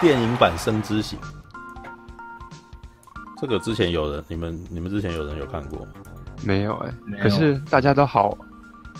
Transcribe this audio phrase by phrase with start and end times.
[0.00, 1.18] 电影版《生之行》，
[3.40, 5.92] 这个之前有人，你们你们之前有人有看过吗？
[6.44, 8.36] 没有哎、欸，可是大家都好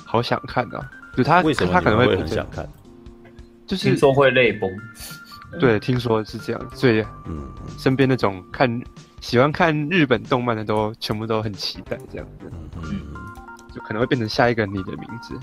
[0.05, 0.91] 好想看啊！
[1.17, 2.69] 就他为什么他可能会会很想看？
[3.65, 4.69] 就是听说会泪崩。
[5.61, 8.69] 对，听说是这样，所以嗯，身边那种看
[9.21, 13.15] 喜欢看日本动漫的都全部都很期待这样子，嗯嗯
[13.73, 15.39] 就可能会变成下一个你的名字。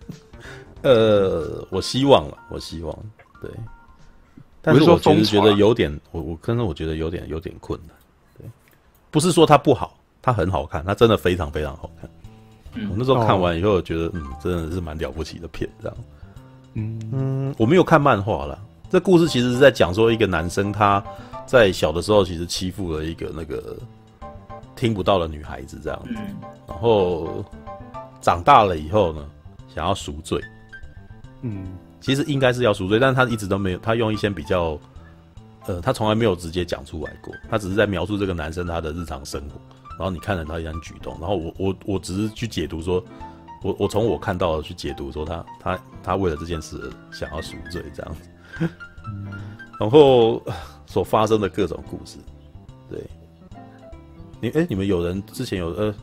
[0.82, 2.98] 呃，我希望了，我希望
[3.42, 3.50] 对，
[4.62, 7.96] 但是我其实觉得有点，我我可能我觉得有点有点困难，
[8.38, 8.46] 对，
[9.10, 12.10] 不是说它不好，它很好看，它真的非常非常好看。
[12.74, 15.96] 嗯、我那时候看完以后，我觉得嗯，真的是蛮了不起的片，这样。
[16.74, 18.56] 嗯嗯，我没有看漫画了。
[18.90, 21.02] 这故事其实是在讲说，一个男生他
[21.46, 23.76] 在小的时候其实欺负了一个那个
[24.76, 26.14] 听不到的女孩子，这样子。
[26.68, 27.44] 然后
[28.20, 29.26] 长大了以后呢，
[29.74, 30.40] 想要赎罪。
[31.42, 31.66] 嗯，
[32.00, 34.78] 其实应该是要赎罪，但是他一直都没有，他用一些比较，
[35.66, 43.04] 呃，他从来没有直接讲出来过，他只是在描述这个男生他的日常生活，然后你看了他一些举动，然后我我我只是去解读说，
[43.62, 48.68] 我我从我看到的去解读说他他他为了这件事想要赎罪这样子，
[49.78, 50.42] 然后
[50.86, 52.16] 所发生的各种故事，
[52.88, 52.98] 对，
[54.40, 55.94] 你哎、欸，你们有人之前有呃，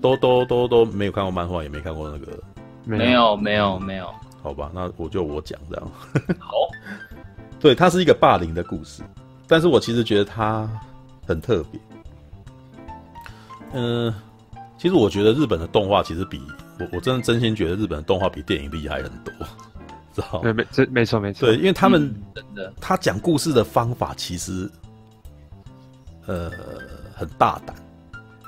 [0.00, 2.42] 都都都都没有看过漫画，也没看过那个，
[2.84, 4.10] 没有没有没有。
[4.42, 5.90] 好吧，那我就我讲这样。
[6.38, 6.52] 好，
[7.58, 9.02] 对，它是一个霸凌的故事，
[9.46, 10.68] 但是我其实觉得它
[11.26, 11.80] 很特别。
[13.72, 14.14] 嗯、呃，
[14.78, 16.40] 其实我觉得日本的动画其实比
[16.78, 19.32] 我我真的真心觉得日本的动画比电影厉害很多，
[20.14, 20.40] 知道吗？
[20.44, 21.48] 没没这没错没错。
[21.48, 24.70] 对，因为他们、嗯、真的，他讲故事的方法其实
[26.26, 26.50] 呃
[27.14, 27.74] 很大胆，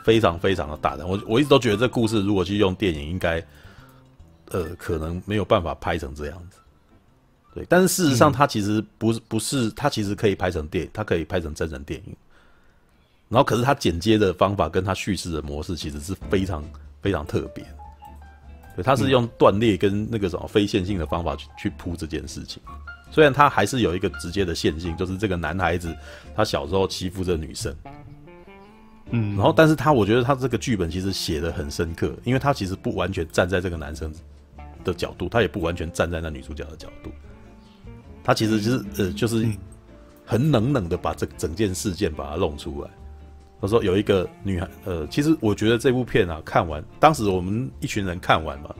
[0.04, 1.06] 非常非常的大胆。
[1.06, 3.44] 我我一直都觉得这故事如果去用电影应该。
[4.50, 6.58] 呃，可能没有办法拍成这样子，
[7.54, 7.66] 对。
[7.68, 12.16] 但是事实上，它其实不是不是，它其实可以拍成电影，它可以拍成真人电影。
[13.28, 16.64] 然后，可是它剪接的方法跟它叙事的模式其实是非常
[17.00, 17.64] 非常特别。
[18.74, 22.62] 对，它是用断裂跟那个什么非线性的方法去去铺这件事情。
[23.12, 25.94] 虽然它还是有一个直接的线性，就是这个男孩子
[26.36, 27.74] 他小时候欺负这女生，
[29.10, 34.12] 嗯，然后，但是他我觉得他这个剧本其实写的很深刻，因为他其实不完全站在这个男生
[34.84, 37.10] 的角度，他也不完全站在那女主角的角度，
[38.22, 39.46] 他其实就是呃，就是
[40.24, 42.90] 很冷冷的把这整件事件把它弄出来。
[43.60, 48.74] 他说有一个女孩，呃，其实我觉得这部片啊，看完当时我们一群人看完嘛，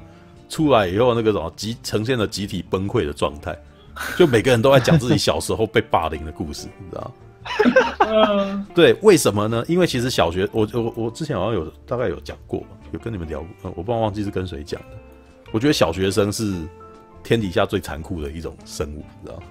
[0.49, 3.55] 出来以后那个什么集呈现了集体崩溃的状态，
[4.16, 8.66] 就每个人都在讲自己小时候被霸凌的故事，你知道吗？
[8.75, 9.65] 对，为什么呢？
[9.69, 12.62] 因为其实小学，我我我之前好像有大概有讲过，
[12.93, 14.97] 有跟你们聊过，我不知道忘记是跟谁讲的。
[15.53, 16.55] 我觉得小学生是
[17.22, 19.43] 天底下最残酷的一种生物，你知道吗？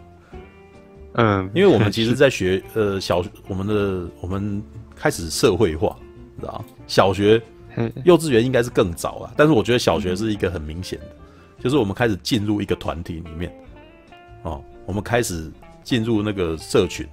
[1.14, 4.62] 嗯，因为我们其实，在学呃小我们的我们
[4.96, 5.98] 开始社会化，
[6.36, 6.66] 你知道吗？
[6.88, 7.42] 小学、
[8.06, 11.06] 幼稚园应该是更早了，但是我觉得小学是一个很明显的，
[11.64, 13.52] 就是我们开始进入一个团体里面，
[14.44, 15.52] 哦，我们开始
[15.84, 17.06] 进入那个社群，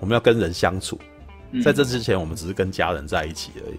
[0.00, 0.98] 我们要跟人相处，
[1.64, 3.78] 在这之前，我们只是跟家人在一起而已，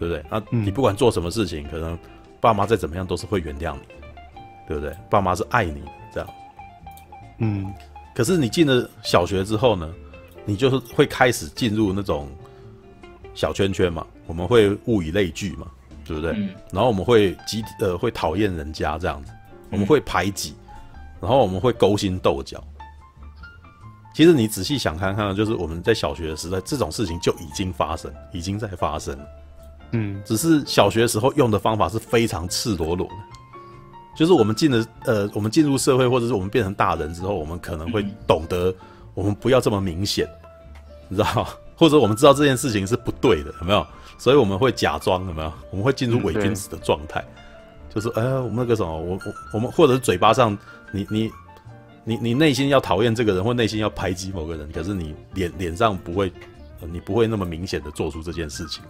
[0.00, 0.24] 对不对？
[0.30, 1.96] 那你不管做什么事情，可能。
[2.46, 3.80] 爸妈再怎么样都是会原谅你，
[4.68, 4.96] 对不对？
[5.10, 6.30] 爸妈是爱你的，这样。
[7.38, 7.74] 嗯，
[8.14, 9.92] 可是你进了小学之后呢，
[10.44, 12.28] 你就是会开始进入那种
[13.34, 15.66] 小圈圈嘛，我们会物以类聚嘛，
[16.04, 16.34] 对不对？
[16.36, 19.32] 嗯、然后我们会集呃会讨厌人家这样子，
[19.72, 20.54] 我们会排挤，
[21.20, 22.62] 然后我们会勾心斗角。
[24.14, 29.18] 其实你仔细想看看，就是我们在小学的时代，这种事情就已经发生，已经在发生。
[29.92, 33.14] 嗯，只是小学时候用的方法是非常赤裸裸的，
[34.16, 38.74] 就是我们进了呃，我们进入社会，或者是我们变成大人之后，我们可能会懂得，
[39.14, 40.28] 我们不要这么明显，
[41.08, 43.86] 你知道， 或者我们知道这件事情是不对的，有没有？
[44.18, 45.52] 所以我们会假装，有没有？
[45.70, 47.22] 我们会进入伪君子的状态，
[47.94, 50.56] 就是哎呀，我们那个什么，我我我们或者是嘴巴上，
[50.90, 51.30] 你你
[52.02, 56.32] 你你内心要讨厌这个人，或内心要排挤某个人，可是你脸脸上不会，
[56.80, 58.82] 你不会那么明显的做出这件事情。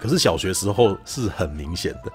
[0.00, 2.12] 可是小学时候是很明显的，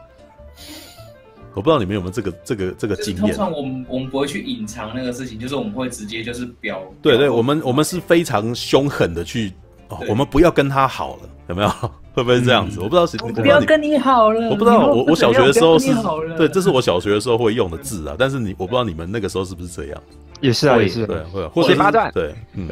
[1.53, 3.27] 我不知道你们有没有这个这个这个经验。
[3.27, 6.81] 通常我们我们不会去隐藏那个事情，就是我们会直接就是表。
[7.01, 9.53] 对对，我们我们是非常凶狠的去，
[9.89, 11.69] 哦，我们不要跟他好了，有没有？
[12.11, 12.79] 会不会是这样子？
[12.79, 13.17] 我不知道是。
[13.23, 14.49] 我不要跟你好了。
[14.49, 15.93] 我不知道，我我小学的时候是，
[16.35, 18.15] 对，这是我小学的时候会用的字啊。
[18.17, 20.01] 但是你，我不知道你们那个时候是不是这样？
[20.41, 21.05] 也是啊，也是。
[21.07, 22.11] 对，会或者八段。
[22.13, 22.67] 对，嗯，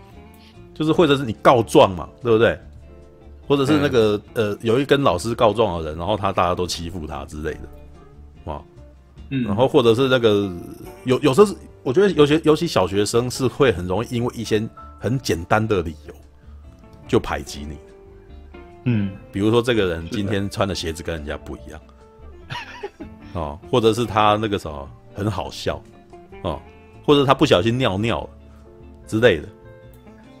[0.72, 2.58] 就是或者是你告状嘛，对不对？
[3.52, 7.68] 或者是那个、嗯、呃，有一跟老师告状的人，然后他大家都欺负他之类的，
[8.44, 8.64] 哇，
[9.28, 10.50] 嗯，然后或者是那个
[11.04, 14.66] 有有时候是我觉得有些尤其小学生是会很容易因为一些
[14.98, 16.14] 很简单的理由
[17.06, 17.76] 就排挤你。
[18.84, 21.80] 嗯，比如说这个人今天穿的鞋子跟人家不一样，
[23.34, 25.78] 哦，或者是他那个什么很好笑，
[26.42, 26.58] 哦，
[27.04, 28.30] 或者他不小心尿尿了
[29.06, 29.48] 之类的，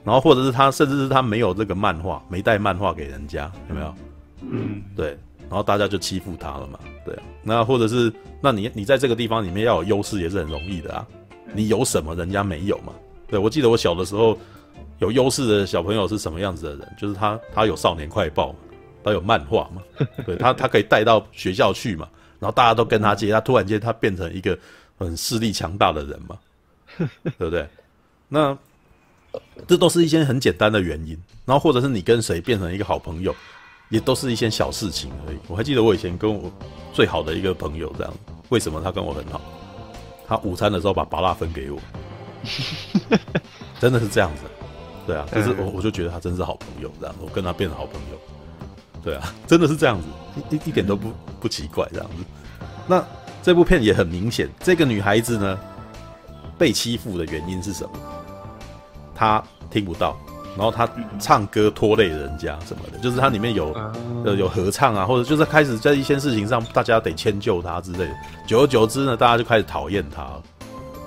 [0.04, 3.94] 然后或者是他甚至是他没有这个漫画，没带漫画给人家，有没有？
[4.40, 5.16] 嗯，对，
[5.48, 11.06] 然后大家就欺负他了嘛，对，那或者是那你你在这个地方里面要有优势也是很容易的啊。
[11.54, 12.92] 你有什么人家没有嘛？
[13.28, 14.36] 对，我记得我小的时候
[14.98, 16.88] 有优势的小朋友是什么样子的人？
[16.98, 18.58] 就是他他有少年快报嘛，
[19.04, 19.82] 他有漫画嘛，
[20.26, 22.08] 对他他可以带到学校去嘛，
[22.40, 24.58] 然后大家都跟他借，他突然间他变成一个
[24.98, 26.38] 很势力强大的人嘛，
[26.96, 27.68] 对不对？
[28.28, 28.56] 那
[29.66, 33.34] 这都是一些很简单的原因，然后或者是你跟谁变成一个好朋友，
[33.88, 35.36] 也都是一些小事情而已。
[35.48, 36.52] 我还记得我以前跟我
[36.92, 38.12] 最好的一个朋友这样，
[38.48, 39.40] 为什么他跟我很好？
[40.26, 41.78] 他午餐的时候把麻辣分给我，
[43.78, 44.42] 真的是这样子，
[45.06, 48.18] 对啊，就是我我就觉得他真是好朋友，这样我跟他变成好朋友，
[49.02, 50.06] 对啊，真的是这样子，
[50.50, 52.24] 一一点都不不奇怪这样子。
[52.86, 53.04] 那
[53.42, 55.58] 这部片也很明显，这个女孩子呢
[56.56, 57.90] 被欺负的原因是什么？
[59.22, 60.16] 她听不到。
[60.54, 60.86] 然后他
[61.18, 63.72] 唱歌拖累人家什么的，就是他里面有
[64.22, 68.10] 呃有合唱啊，或者就是开始在一些事情上，大家得迁就他之类的。
[68.46, 70.42] 久而久之呢，大家就开始讨厌他了。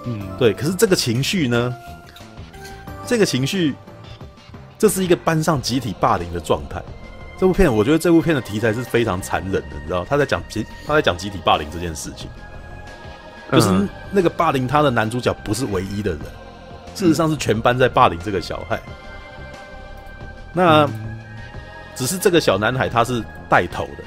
[0.05, 0.51] 嗯，对。
[0.51, 1.71] 可是这个情绪呢，
[3.05, 3.75] 这个情绪，
[4.79, 6.81] 这是一个班上集体霸凌的状态。
[7.37, 10.03] 这部片，我觉得这部片的题材是非常残忍的，你知道？
[10.05, 12.27] 他在讲集他在讲集体霸凌这件事情，
[13.51, 16.21] 就是那个霸凌他的男主角不是唯一的人，
[16.95, 18.81] 事实上是全班在霸凌这个小孩。
[20.53, 20.89] 那
[21.95, 24.03] 只是这个小男孩他是带头的，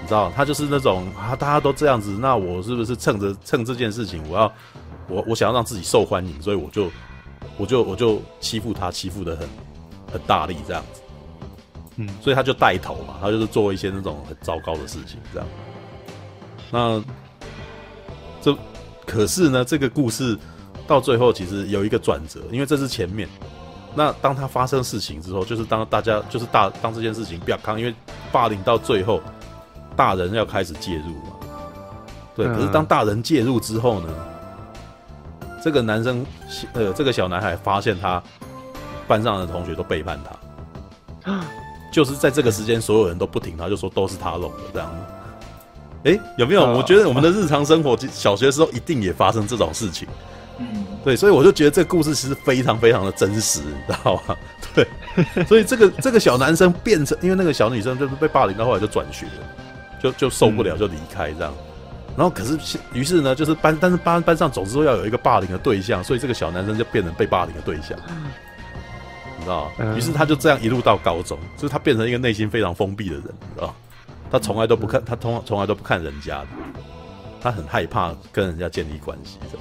[0.00, 4.52] 你知道，他就是那种啊，大家都这样子，那我是不是趁着趁这件事情，我要
[5.08, 6.90] 我我想要让自己受欢迎，所以我就
[7.58, 9.48] 我就我就欺负他，欺负的很
[10.12, 11.00] 很大力这样子，
[11.96, 15.48] 嗯，所以他就带头嘛，他就是做一些那种很糟糕的事情这样。
[16.70, 17.02] 那
[18.40, 18.56] 这
[19.04, 20.36] 可是呢，这个故事
[20.86, 23.28] 到最后其实有一个转折，因为这是前面。
[23.94, 27.94] 那当他发生事情之后，就是当大家就是大当这件事情不要看，因为
[28.30, 29.22] 霸凌到最后，
[29.96, 31.32] 大人要开始介入嘛。
[32.34, 34.08] 对，可是当大人介入之后呢，
[35.64, 36.26] 这个男生
[36.74, 38.22] 呃，这个小男孩发现他
[39.08, 40.20] 班上的同学都背叛
[41.24, 41.40] 他，
[41.90, 44.94] 就是在这个时间，所有人都不听他，就说都是他弄的这样。
[46.04, 46.66] 哎，有没有？
[46.66, 50.06] 我觉得我们的日常生活，小学的时候一定也发生这种事情。
[50.58, 54.36] 嗯，对，所以我就觉得这个故事其实非常非常的真实，你知道吗？
[54.74, 54.86] 对，
[55.44, 59.32] 所以这个这个小男生变成，因为那个小女生就是被霸凌到后来就转学了，
[60.02, 61.52] 就就受不了就离开这样。
[62.16, 62.58] 然后可是
[62.94, 67.90] 于是呢，就是班，但是班班上总是会要有一个霸凌的对象，所以这个小男生就变成被霸凌的对象，
[69.36, 69.94] 你知道吗？
[69.94, 73.74] 于是他就这样一路到高中，就是他变成一个内心非常封闭的人，你知道吗？
[74.30, 76.46] 他从来都不看，他从从来都不看人家的，
[77.42, 79.58] 他很害怕跟人家建立关系的。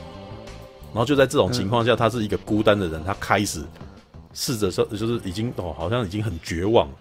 [0.95, 3.61] 然后就在这种情况下，他是一个孤单的人，他开始
[4.33, 6.95] 试着说，就是已经哦，好像已经很绝望了，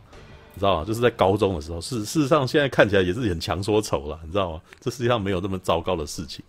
[0.52, 0.84] 你知道吗？
[0.84, 4.60] 就是在高中的时候，事事实上现在看起来也是很强说愁了，你知道吗？
[4.80, 6.44] 这世界上没有那么糟糕的事情。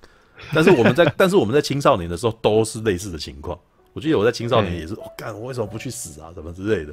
[0.55, 3.55] 但是我们在， 但是我们在青少年的时候都是类似的情况。
[3.93, 6.31] 我记得我在青少年也是，我干、哦，我为什么不去死啊？
[6.33, 6.91] 什么之类的。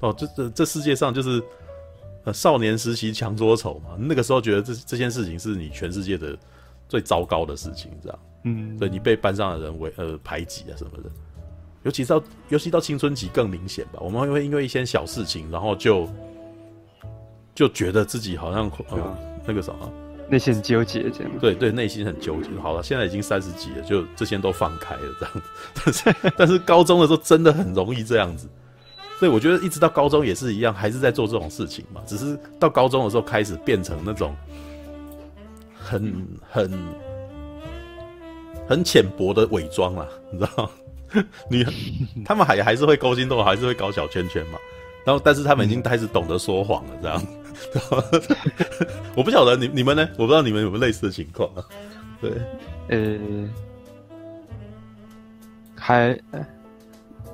[0.00, 1.42] 哦，这这这世界上就是
[2.24, 3.96] 呃少年时期强说愁嘛。
[3.98, 6.38] 那个时候觉得这这件事情是你全世界的
[6.90, 8.18] 最糟糕的事情，这样。
[8.44, 11.10] 嗯，对，你被班上的人为呃排挤啊什么的，
[11.82, 13.98] 尤其是到尤其到青春期更明显吧。
[14.00, 16.06] 我们会因为一些小事情，然后就
[17.54, 19.90] 就觉得自己好像呃那个什么
[20.28, 21.30] 内心很纠结这样。
[21.40, 22.50] 对对，内心很纠结。
[22.60, 25.42] 好了，现在已经三十几了，就这些都放开了这样子。
[25.84, 28.46] 但是但是高中的时候真的很容易这样子，
[29.18, 32.02] 所以我觉得一直到高中也是一样，还是在做这种事情嘛。
[32.06, 34.36] 只是到高中的时候开始变成那种
[35.78, 36.70] 很很。
[38.66, 40.70] 很浅薄的伪装啦，你知道？
[41.48, 41.64] 你
[42.24, 44.58] 他们还还是会勾心斗角，还是会搞小圈圈嘛。
[45.04, 47.22] 然后，但是他们已经开始懂得说谎了，这样。
[49.14, 50.08] 我不晓得你你们呢？
[50.14, 51.62] 我不知道你们有没有类似的情况啊？
[52.20, 52.32] 对，
[52.88, 53.48] 呃，
[55.76, 56.18] 还，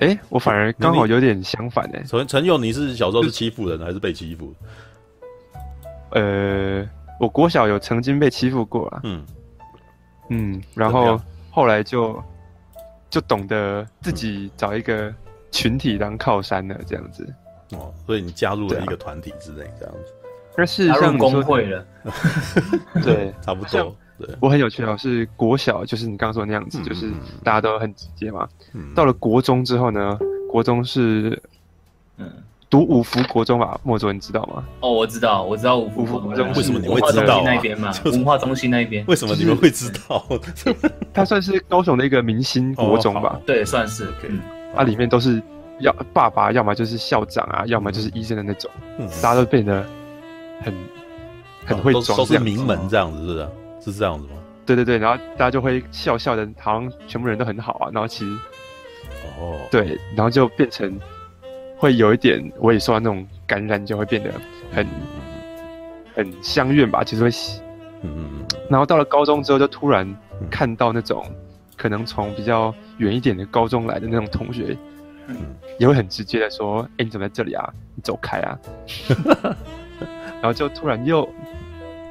[0.01, 2.03] 哎、欸，我反而刚好有点相反哎。
[2.07, 4.53] 陈陈勇，你是小时候是欺负人还是被欺负？
[6.11, 6.85] 呃，
[7.19, 9.01] 我国小有曾经被欺负过啊。
[9.05, 9.25] 嗯。
[10.31, 11.21] 嗯，然后
[11.51, 12.21] 后来就
[13.11, 15.15] 就懂得自己找一个
[15.51, 17.27] 群体当靠山了，这样子。
[17.73, 20.13] 哦，所以你加入了一个团体之类，这样子。
[20.57, 21.87] 那事实上，工会了。
[23.03, 23.97] 对，差不多。
[24.19, 27.11] 对，我很有趣哦，是国小，就是你刚刚说的那样子，嗯、就是
[27.45, 28.49] 大家都很直接嘛。
[28.73, 30.19] 嗯、到了国中之后呢，
[30.49, 31.41] 国中是
[32.17, 32.31] 嗯。
[32.71, 34.65] 读五福国中吧，莫卓，你知道吗？
[34.81, 36.47] 哦，我知道，我知道五福国中。
[36.53, 37.43] 为什么你会知道？
[37.45, 39.05] 那边嘛， 文化中心那边。
[39.09, 40.25] 为什么你们会知道？
[41.13, 43.41] 它算是高雄的一个明星国中吧？
[43.45, 44.07] 对，算是。
[44.29, 44.39] 嗯，
[44.77, 45.43] 它里面都是
[45.81, 48.71] 要爸爸，要么就是校长啊，要么就是医生的那种。
[48.99, 49.85] 嗯，大家都变得
[50.63, 50.73] 很
[51.67, 53.49] 很会装，都是名门这样子，是不是？
[53.81, 54.35] 是这样子吗？
[54.65, 57.91] 对对对，然后大家就会笑笑的，好像全部人都很好啊。
[57.93, 58.33] 然后其实，
[59.41, 60.97] 哦，对，然后就变成。
[61.81, 64.31] 会有一点，我也受到那种感染，就会变得
[64.71, 64.87] 很
[66.15, 67.31] 很相怨吧，其实会，
[68.03, 68.47] 嗯嗯嗯。
[68.69, 70.07] 然后到了高中之后，就突然
[70.51, 71.25] 看到那种
[71.79, 74.77] 可能从比较远一点的高中来的那种同学，
[75.27, 75.37] 嗯，
[75.79, 77.73] 也会很直接的说：“哎，你怎么在这里啊？
[77.95, 78.59] 你走开啊！”
[80.43, 81.27] 然后就突然又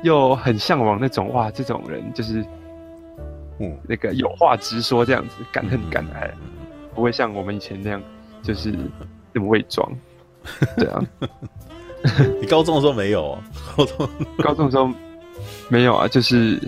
[0.01, 2.43] 又很向往那种哇，这种人就是，
[3.59, 6.31] 嗯，那个有话直说这样子，敢恨敢爱，
[6.95, 8.01] 不会像我们以前那样，
[8.41, 8.73] 就是。
[9.39, 9.91] 伪装，
[10.77, 11.01] 对啊，
[12.41, 13.37] 你高中的时候没有？
[13.75, 14.89] 高中 高中的时候
[15.69, 16.59] 没有啊，就是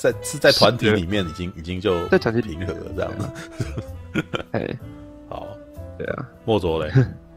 [0.00, 3.12] 在是在团体里面已经已经就在团体平和了这样。
[4.52, 4.68] 哎，
[5.28, 5.46] 好，
[5.98, 6.92] 对啊，莫卓嘞，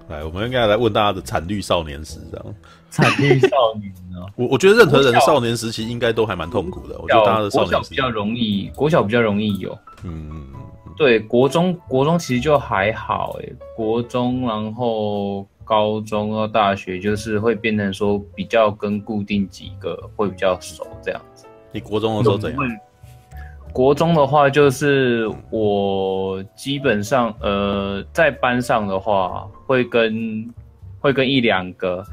[0.07, 2.45] 来，我们应该来问大家的惨绿少年时这样。
[2.89, 4.25] 惨绿少年呢？
[4.35, 6.97] 我我觉得任何人的少年时期应该都还蛮痛苦的。
[6.99, 10.47] 我觉得大家的少年时期比较容易，国小比较容易有，嗯。
[10.99, 21.45] 对，国中国中其实就还好诶，国中然后高中到大学就是会变成说比较跟固定几个会比较熟这样子。
[21.71, 22.59] 你国中的时候怎样？
[23.71, 30.53] 国中的话就是我基本上呃在班上的话会跟
[30.99, 32.05] 会跟一两个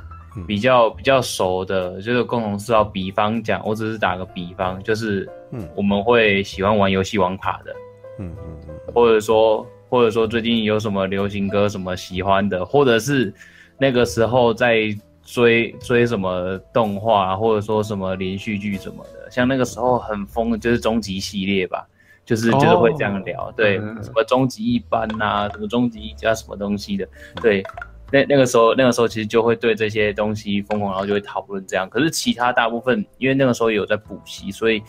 [0.46, 2.84] 比较比较熟的，就是共同嗜好。
[2.84, 7.74] 比方讲，我只是打个比方，就是嗯我们会喜欢玩游戏网卡的。
[8.18, 13.32] 嗯嗯嗯，或者说，或者说最近有什么流行歌什么喜欢的，或者是
[13.78, 21.86] 那个时候在追追什么动画，或者说什么连续剧什么的，像那个时候很疯的就是终极系列吧，
[22.24, 27.08] 就是就是会这样聊，哦、对，嗯、什么终极一班呐，什么终极一家什么东西的，
[27.42, 27.62] 对，
[28.10, 31.88] 那那个时候那个时候其实就会对这些东西疯狂，然后就会讨论这样。
[31.90, 34.82] 可是其他大部分，因为那个时候有在补习，所以。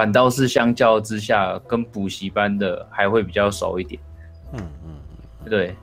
[0.00, 4.00] 反倒是相较之下，跟补习班的还会比较熟一点。
[4.54, 5.76] 嗯嗯，对。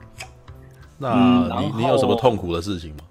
[0.98, 3.04] 那你你有什么痛苦的事情吗？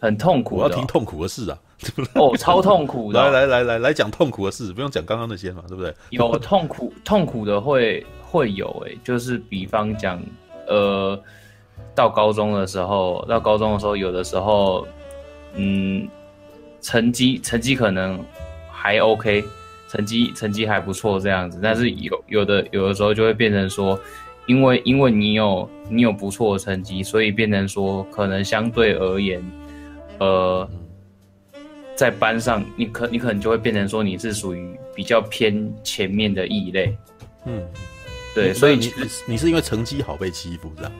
[0.00, 1.58] 很痛苦，我要听痛苦的事啊！
[2.16, 3.22] 哦，超痛苦的。
[3.30, 5.94] 来来来来来讲痛苦的事，不用讲刚刚那些嘛，对不对？
[6.10, 10.20] 有痛苦 痛苦的会会有诶、欸，就是比方讲，
[10.66, 11.16] 呃，
[11.94, 14.84] 到高中的时候，到高中的时候，有的时候，
[15.54, 16.08] 嗯，
[16.80, 18.18] 成绩成绩可能
[18.68, 19.44] 还 OK。
[19.90, 23.98] 成绩成绩还不错这样子，但是有有的有的时候就会变成说，
[24.46, 29.42] 因为因为你有你有不错的成绩，所以变成说可能相对而言，
[30.20, 30.68] 呃，
[31.96, 36.96] 在班上你可你可能就会变成说你是属于比较偏前面的异类，
[37.46, 37.60] 嗯，
[38.32, 38.92] 对，所以你
[39.26, 40.92] 你是因为成绩好被欺负这样？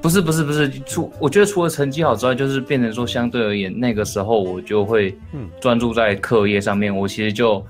[0.00, 5.16] 不是不是不是，除我觉得除了成绩好之外，就是变成说相对而言，那个时候我就会
[5.60, 7.64] 专注在课业上面，我其实就。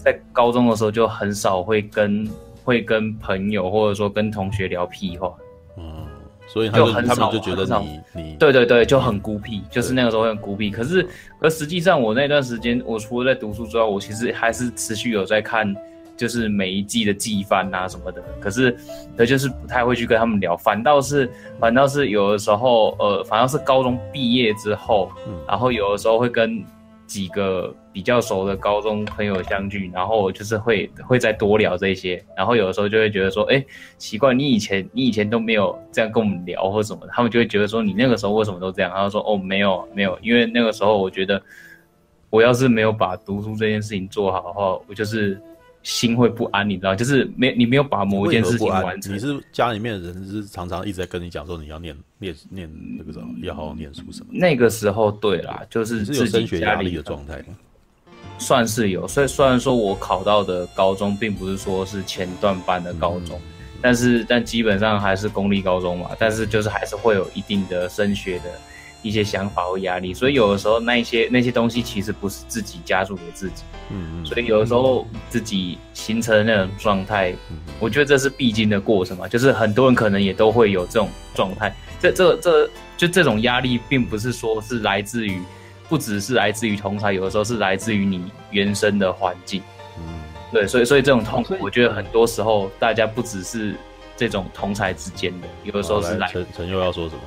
[0.00, 2.26] 在高中的时候就很少会跟
[2.62, 5.34] 会跟朋友或者说跟同学聊屁话，
[5.76, 6.06] 嗯，
[6.46, 10.70] 所以他就，就很少，他们就觉得你少你对对对就很孤僻，就是那个时候很孤僻。
[10.70, 11.06] 可是，
[11.40, 15.74] 而实际上我那段时间，我除了在读书之外，我其实还是持续有在看，
[16.18, 18.22] 就是每一季的季番啊什么的。
[18.38, 18.76] 可是，
[19.16, 26.62] 他，就是不太会去跟他们聊，反倒是反倒是有的时候，呃，反倒是高中毕业之后，嗯，然后有的时候会跟。
[27.08, 33.64] 几个比较熟的高中朋友相聚，然后就是会会再多聊这些，然后有的时候就会觉得说，哎，
[33.96, 38.92] 奇怪，你以前你以前都没有这样跟我们聊或什么的，他们就会觉得说，你那个时候为什么都这样？
[38.92, 41.42] 然后说，哦，没有没有，因为那个时候我觉得，
[42.28, 45.40] 我要是没有把读书这件事情做好的话，我就是。
[45.82, 49.14] 心会不安，你知道，就是没你没有把某一件事情完成。
[49.14, 54.26] 你是家里面的人，是常常一直在跟你讲说你要念念念那个什么，要好好念书什么。
[54.30, 57.56] 那个时候，对啦，就是自己是有升学压力的状态吗？
[58.38, 68.44] 算是有，所以虽然说我考到的高中并不是说是前段班的高中，嗯、但是但基本上还是公立高中嘛，但是就是还是会有一定的升学的。
[69.02, 77.32] 一些想法和压力，所以有的时候那一些那些东西其实不是自己加注给自己，嗯，所以有的时候自己形成那种状态，
[77.78, 85.40] 我觉得这是必经的过程嘛，就是很多人可能也都会有这种状态，这这这就这种压力，并不是说是来自于，
[85.88, 89.62] 不只是来自于同才，有的时候是来自于你原生的环境，
[89.96, 90.02] 嗯，
[90.52, 93.76] 对，所以所以这种痛苦，我觉得很多时候大家不只是
[94.16, 97.22] 这种同才之间的，有的时候是来陈陈又要说什么？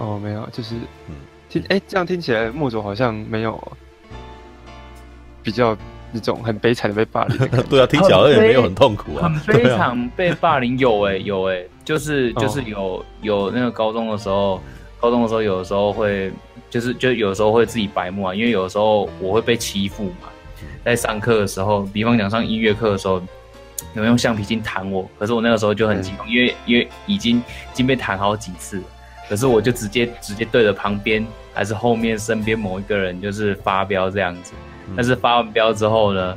[0.00, 0.74] 哦，没有，就是
[1.08, 1.14] 嗯，
[1.48, 3.62] 听哎，这样听起来墨总好像没有
[5.42, 5.76] 比较
[6.10, 7.36] 那种很悲惨的被霸凌。
[7.68, 10.78] 对啊，听起来也没有很痛苦啊，很悲惨被霸凌。
[10.78, 14.58] 有哎、欸，有哎、欸，就是就是有有那个高中的时候，
[14.98, 16.32] 高中的时候有的时候会
[16.70, 20.28] 就是就有的时候会自己白目啊，因为有的时候我会被欺负嘛。
[20.82, 23.16] 在上课的时候，比方讲上音乐课的时候，
[23.94, 27.42] 有人用橡皮筋弹我，可是我那个时候就很激动，因为因为已经已
[27.74, 28.82] 经被弹好几次，
[29.30, 34.52] 可是我就直接直接对着旁边还是后面身边某一个人就是发飙这样子，
[34.96, 36.36] 但是发完飙之后呢，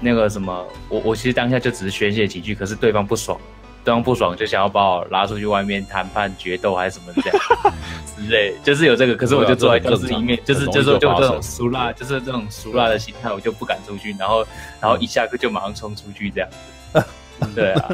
[0.00, 3.38] 那个什么，我我其实当下就只是宣泄几句，可是对方不爽。
[3.84, 7.72] 对方不爽就想要把我拉出去外面谈判决斗还是什么这样。
[8.14, 14.46] 之类，就是有这个，可是我就坐在教室里面，就是就是就这种俗辣，就是这种俗辣的心态，我就不敢出去，然后
[14.80, 16.48] 然后一下课就马上冲出去这样。
[17.56, 17.88] 对啊，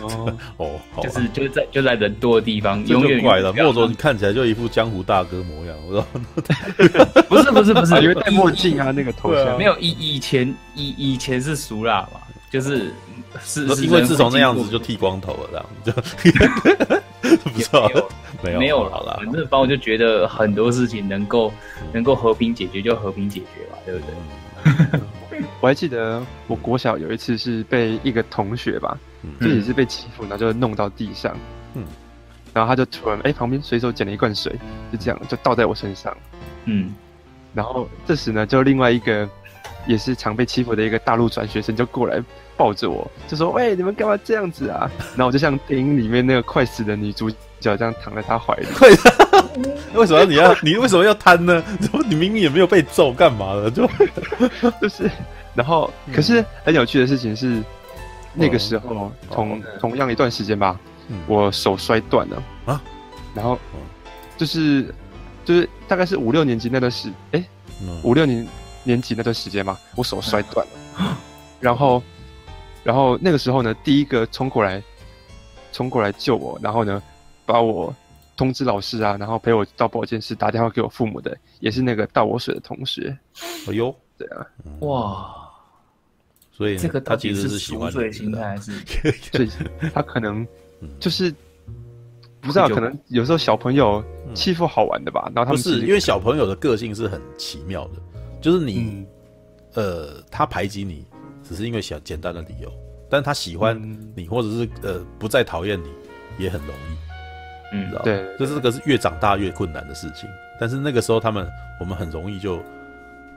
[0.00, 3.52] 哦哦，就是就是在就在人多的地方，永远怪了。
[3.52, 6.06] 墨卓，你看起来就一副江湖大哥模样，我说
[7.28, 12.20] 不是不是不是，因为戴墨镜啊，那个头像没有以以前以以前是俗辣嘛，
[12.50, 12.92] 就是。
[13.42, 16.02] 是，因为自从那样子就剃光头了，这样
[17.22, 17.90] 就 不错，
[18.42, 19.14] 没有没有了啦。
[19.16, 21.50] 反正反正我就觉得很多事情能够
[21.94, 25.00] 能够和平解决就和平解决吧，对不对？
[25.62, 28.98] 我还记得我国小有一次是被一个同学吧，
[29.40, 31.36] 就也是被欺负，然后就弄到地上，
[31.74, 31.84] 嗯，
[32.52, 34.52] 然后他就突然哎旁边随手捡了一罐水，
[34.92, 36.16] 就这样就倒在我身上，
[36.64, 36.92] 嗯，
[37.54, 39.28] 然后这时呢就另外一个
[39.86, 42.22] 也是常被欺负的一个大陆转学生就过来。
[42.54, 48.66] 抱着我就说：“喂，你们干嘛这样子啊？” 然后我就像电影里面那个快死的女主角这样躺在他怀里。
[49.94, 51.64] 为什么你要你为什么要贪呢？
[52.06, 53.70] 你明明也没有被揍，干嘛的？
[53.70, 53.88] 就
[54.80, 55.10] 就是，
[55.54, 57.60] 然后可是很有趣的事情是，
[58.34, 60.78] 那个时候同同样一段时间吧，
[61.26, 62.42] 我手摔断了。
[62.66, 62.82] 啊。
[63.34, 63.58] 然后
[64.36, 64.94] 就是
[65.44, 67.44] 就是大概是五六年级那段时，哎，
[68.02, 68.46] 五六年
[68.84, 71.18] 年级那段时间嘛，我手摔断了，
[71.60, 72.02] 然后。
[72.84, 74.82] 然后那个时候呢，第一个冲过来，
[75.70, 77.00] 冲过来救我，然后呢，
[77.46, 77.94] 把我
[78.36, 83.16] 通知老师啊，然后陪我到保健室打电话给我父母的，也是那个倒我水的同学。
[83.68, 84.44] 哎呦，对啊，
[84.80, 85.41] 哇，
[86.52, 88.72] 所以这个他其实是喜欢的心态，还是
[89.32, 89.48] 对，
[89.92, 90.46] 他可能
[91.00, 91.34] 就是
[92.40, 95.32] 不知道，可能有时候小朋友欺负好玩的吧。
[95.34, 97.94] 然后他们不是因为小朋友的个性是很奇妙的，
[98.40, 99.04] 就是你，
[99.74, 101.04] 呃，他排挤你。
[101.44, 102.72] 只是因为小简单的理由，
[103.10, 103.76] 但他喜欢
[104.14, 105.88] 你，或者是呃不再讨厌你，
[106.38, 110.30] 也很容易，嗯，对，就是这个是越长大越困难的事情。
[110.60, 111.46] 但是那个时候他们，
[111.80, 112.62] 我们很容易就，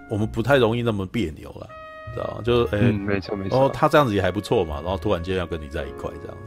[0.07, 1.67] 我们不太容易那么别扭了，
[2.15, 2.41] 知道吗？
[2.43, 3.57] 就哎，欸嗯、没错没错。
[3.57, 6.37] 然后，他这样子也还不错嘛，然后突然间要跟你在一块这样，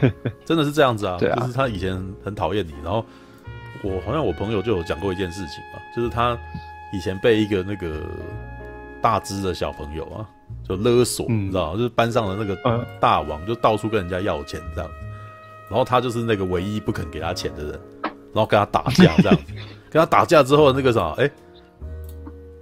[0.00, 0.12] 对，
[0.44, 1.16] 真的是这样子啊。
[1.18, 1.92] 对啊，就是他以前
[2.24, 3.04] 很讨厌你，然后
[3.82, 6.38] 我好像我朋友就有讲过一件事情嘛，就是他
[6.92, 8.00] 以前被一个那个
[9.02, 10.28] 大只的小朋友啊。
[10.68, 11.76] 就勒索，你知道吗？
[11.76, 12.56] 就是班上的那个
[13.00, 14.90] 大王，就到处跟人家要钱这样，
[15.68, 19.38] 然后他就是那个唯一不肯给他钱的人，然后跟他打架这样，
[19.90, 21.30] 跟他打架之后那个啥，哎，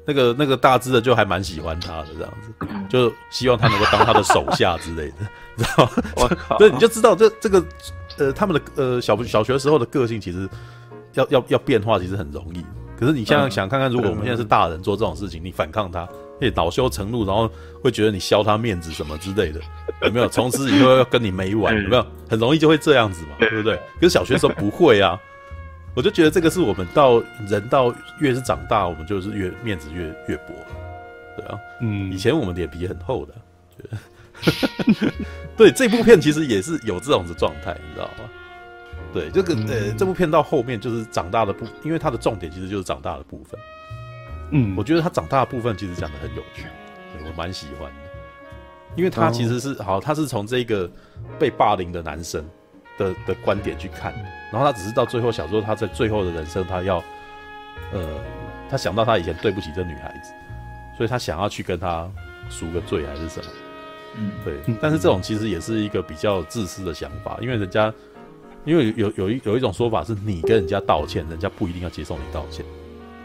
[0.06, 2.52] 那个那个大只的就还蛮喜欢他的这样子，
[2.88, 5.16] 就希望他能够当他的手下之类的，
[5.56, 5.90] 你 知道吗？
[6.16, 6.58] 我靠！
[6.58, 7.64] 对，你就知道这这个
[8.18, 10.48] 呃他们的呃小小学时候的个性其实
[11.14, 12.64] 要要要变化其实很容易，
[12.98, 16.08] 可是你现在想看看，如果我们现在是大人做这种事情，你反抗他。
[16.40, 17.48] 会恼羞成怒，然后
[17.80, 19.60] 会觉得你削他面子什么之类的，
[20.02, 20.28] 有没有？
[20.28, 22.04] 从此以后要跟你没完，有没有？
[22.28, 23.76] 很容易就会这样子嘛，对不对？
[23.76, 25.16] 可是小学时候不会啊，
[25.94, 30.52] 我就觉得这个是我们到人到越是长大，我们就是越面子越越薄，
[31.36, 33.34] 对啊，嗯，以前我们脸皮很厚的，
[33.76, 33.98] 觉得。
[35.56, 38.28] 对，这部片其实也是有这种的状态，你知道吗？
[39.12, 43.58] 对，这个呃，这部片到后面就是长大的部，因为它的重点其实就是长大的部分。
[44.50, 46.66] 嗯，我觉得他长大的部分其实讲的很有趣，
[47.24, 47.96] 我蛮喜欢的，
[48.96, 50.90] 因为他其实是好，他是从这个
[51.38, 52.44] 被霸凌的男生
[52.98, 54.12] 的的观点去看，
[54.52, 57.02] 然后他只是到最后想说他在最后的人生，他要
[57.92, 58.08] 呃，
[58.70, 60.32] 他想到他以前对不起这女孩子，
[60.96, 62.08] 所以他想要去跟她
[62.48, 63.50] 赎个罪还是什么，
[64.16, 67.92] 嗯，对，但是这种其实也是一个比较自私的想法，因为人家
[68.64, 72.64] 因为有有一有一种说法是你跟人家道歉，人家不一定要接受你道歉。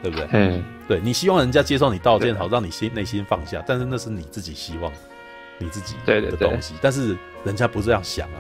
[0.02, 0.26] 对不对？
[0.32, 4.90] 嗯，对，你希望人家接受你道歉，好让你心内心放下，但是那是你自己希望
[5.58, 8.40] 你自己的东西，但是人家不这样想啊，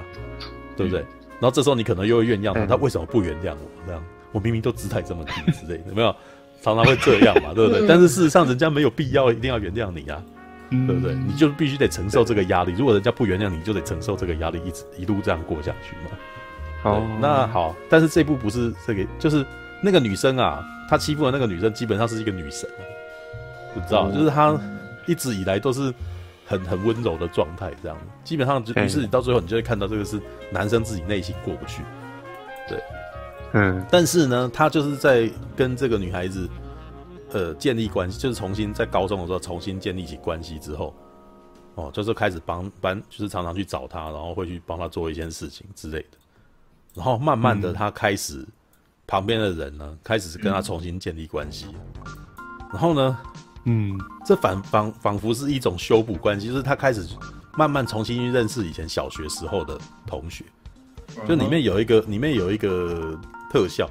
[0.77, 1.05] 对不对？
[1.39, 3.69] 然后这时候你可能又会怨样他，他为什么不原谅我？
[3.85, 6.15] 这样我明明都姿态这么低之类的，有没有？
[6.61, 7.87] 常常会这样嘛， 对不对？
[7.87, 10.21] 但是事实上人家没有必要一定要原谅你啊，
[10.69, 11.15] 对不对？
[11.15, 12.73] 你就必须得承受这个压力。
[12.77, 16.11] 如果人家不原谅你，就得承受这个压力，一直一路这样过下去嘛。
[16.83, 19.45] 哦，那好，但是这部不是这个，就是
[19.81, 22.69] 那个女生啊，她欺负的那个女生基本上是一个女神，
[23.73, 24.53] 你知道，哦、就是她
[25.05, 25.93] 一直以来都是
[26.49, 30.19] 很很温柔的状态，这样基本上就，于是你到最后你就会看到这个是
[30.51, 31.83] 男生自己内心过不去，
[32.67, 32.83] 对，
[33.53, 36.49] 嗯，但是呢，他就是在跟这个女孩子
[37.31, 40.91] 呃建立关系，就是重新在高中的时候重新建立起关系之后，
[41.75, 46.17] 哦，就是开始帮帮，就是常常去找他，然后会去帮他做一件事情之类的。
[46.95, 48.47] 然后慢慢的，他开始、嗯、
[49.05, 51.67] 旁边的人呢，开始跟他重新建立关系。
[51.69, 52.05] 嗯、
[52.73, 53.17] 然后呢，
[53.65, 57.07] 嗯，这仿仿仿佛是一种修补关系，就是他开始
[57.57, 60.43] 慢慢重新去认识以前小学时候的同学。
[61.27, 63.19] 就里面有一个，里面有一个
[63.51, 63.89] 特效，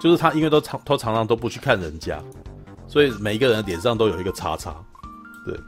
[0.00, 2.20] 就是他因为都常都常常都不去看人家，
[2.88, 4.74] 所以每一个人的脸上都有一个叉叉。
[5.44, 5.58] 对。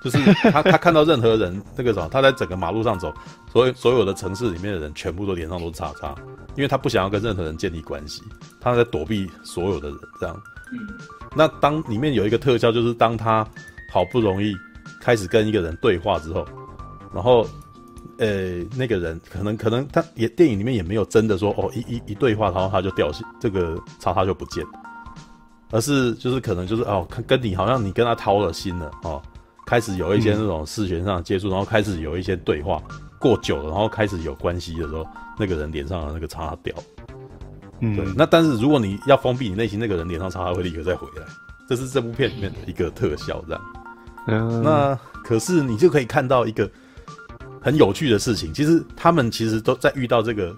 [0.00, 3.12] 就是他，他看到任何人 那个什么，他在整个马路上走，
[3.52, 6.14] 所有所有的城市里面的人全部都脸上都叉叉，
[6.54, 8.22] 因为他不想要跟任何人建立关系，
[8.60, 10.40] 他在躲避所有的人这样。
[10.72, 10.98] 嗯。
[11.36, 13.46] 那当里面有一个特效，就是当他
[13.90, 14.54] 好不容易
[15.00, 16.46] 开始跟一个人对话之后，
[17.14, 17.46] 然后，
[18.18, 24.64] 呃，那个人可能可能他也电影里面也没有真的说哦一一一对话，然后他就掉下这个叉叉就不见，
[25.70, 29.22] 而是就是可能就是哦跟你好像你跟他掏了心了哦。
[29.66, 32.80] 开始有一些那种视觉上的接触，嗯、然后开始有一些对话，
[33.20, 35.06] 过久了，然后开始有关系的时候，
[35.38, 36.74] 那个人脸上的那个叉掉。
[37.80, 38.04] 嗯，对。
[38.16, 41.26] 那但是如果你要封闭你内心，那个人脸上擦，他会立刻再回来，
[41.68, 43.62] 这是这部片里面的一个特效，这样。
[44.26, 44.62] 嗯。
[44.62, 46.70] 那可是你就可以看到一个
[47.60, 50.56] 很有趣的事情，其实他们其实都在遇到这个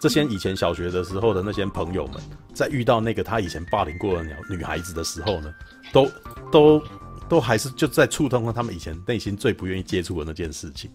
[0.00, 2.16] 这些以前小学的时候的那些朋友们，
[2.54, 5.52] 在遇到那个他以前霸凌过的女女孩子的时候呢，
[5.92, 6.10] 都
[6.50, 6.82] 都。
[7.26, 10.90] 都还是就在触动了他们以前内心最不愿意接触的那件事情，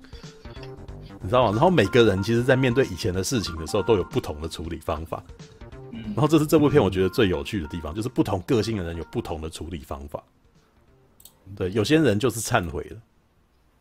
[1.21, 1.51] 你知道吗？
[1.51, 5.23] 然后每个人其实，在面对以前的事情的时候，都有不同的处理方法。
[5.91, 10.23] 然后这是这部片我觉得最有趣的地方，就是不同个性的人有不同的处理方法。
[11.55, 12.97] 对，有些人就是忏悔了，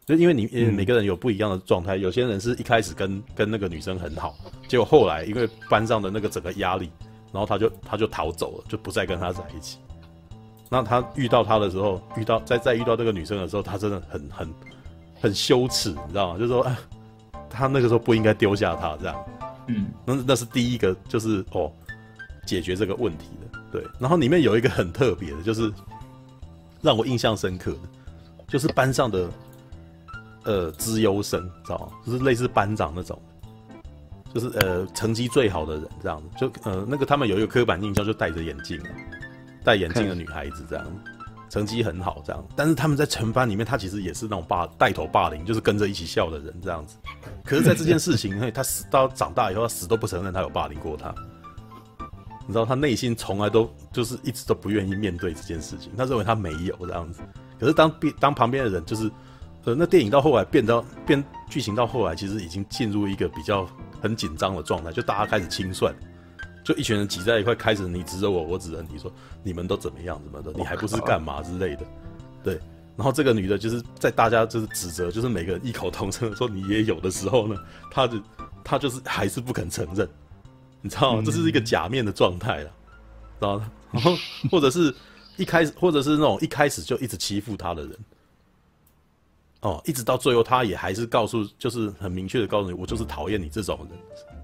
[0.06, 1.96] 就因为你每个人有不一样的状态。
[1.96, 4.34] 有些人是一开始跟跟那个女生很好，
[4.66, 6.90] 结果后来因为班上的那个整个压力，
[7.32, 9.78] 然后他就他就逃走了，就不再跟他在一起。
[10.70, 14.54] 那他遇到他的时候，遇到再再遇到这个女生的时候，他真的很很
[15.20, 16.38] 很羞耻，你知道吗？
[16.38, 16.66] 就是说，
[17.50, 19.24] 他那个时候不应该丢下他这样。
[19.66, 21.70] 嗯，那那是第一个，就是哦，
[22.46, 23.58] 解决这个问题的。
[23.70, 25.72] 对，然后里面有一个很特别的，就是
[26.80, 27.80] 让我印象深刻的，
[28.46, 29.28] 就是班上的
[30.44, 31.88] 呃资优生，知道吗？
[32.06, 33.20] 就是类似班长那种，
[34.32, 36.28] 就是呃成绩最好的人这样子。
[36.38, 38.80] 就呃那个他们有一个刻板印象，就戴着眼镜。
[39.64, 40.86] 戴眼镜的女孩子这样，
[41.48, 46.96] 成绩很好这样，但是他们在全班里面，他其实也是那种霸带头霸凌，就是跟着一起笑的人这样子。
[47.44, 51.14] 可是，在这件事情，因为他死到长大以后，他死都不承认他有霸凌过他。
[52.46, 57.20] 你知道，他内心从来都就是一直都不愿意面对这件事情，他认为他没有这样子。
[57.58, 59.10] 可是当当旁边的人就是，
[59.64, 63.68] 呃，那电影到后来变到变剧情到后来，其实已经进入一个比较
[64.00, 65.94] 很紧张的状态，就大家开始清算。
[66.68, 69.10] 就一群人挤在一块，开始你指着我，我指着你说，
[69.42, 71.86] 你们都怎么样怎么的，你还不是干嘛之类的，
[72.44, 72.60] 对。
[72.94, 77.56] 然后这个女的就是在大家就是指责，就是每个人异口同声的说你也有的时候呢，
[77.90, 78.20] 她就
[78.62, 80.06] 她就是还是不肯承认，
[80.82, 81.22] 你知道吗？
[81.24, 82.70] 这是一个假面的状态了，
[83.38, 83.72] 知道吗？
[83.90, 84.14] 然后
[84.50, 84.94] 或者是
[85.38, 87.98] 一开始，或者是那种一开始就一直欺负她的人，
[89.62, 93.98] 哦，一直到最后，她也还是告诉，就是很明确的告诉你，我就是讨厌你这种人。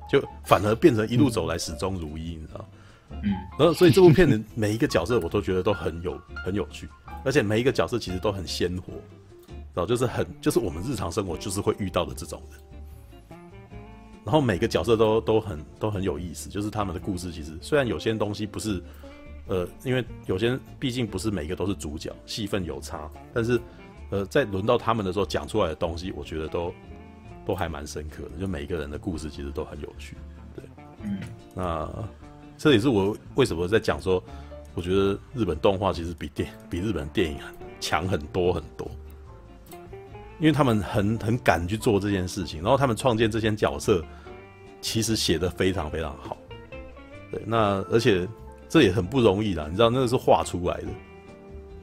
[0.08, 2.68] 就反而变成一路走来始终如一，你知道？
[3.22, 6.88] 嗯，然后所以这部片的每一个角色我都觉得都很有很有趣，
[7.24, 8.92] 而且每一个角色其实都很鲜活，
[9.72, 13.38] 然后就是很就是我们日常生活就是会遇到的这种人，
[14.24, 18.82] 然后每个角色都都很都很有意思，就是他们的故事其实虽然有些东西不是，
[19.46, 23.60] 呃，因为有些毕竟不是每个都是主角，戏份有差，但是
[24.10, 26.74] 呃，在轮到他们的时候讲出来的东西，我觉得都。
[27.46, 30.16] 都还蛮深刻的，就每一个人的故事其实都很有趣，
[30.54, 30.64] 对，
[31.02, 31.18] 嗯，
[31.54, 31.88] 那
[32.56, 34.22] 这也是我为什么在讲说，
[34.74, 37.38] 我觉得日本动画其实比电比日本电影
[37.80, 38.90] 强很多很多，
[40.38, 44.02] 因为他们很很敢去做这件事情，然后他们创建这些角色，
[44.80, 46.36] 其实写的非常非常好，
[47.30, 48.26] 对，那而且
[48.68, 50.88] 这也很不容易啦，你知道那个是画出来的，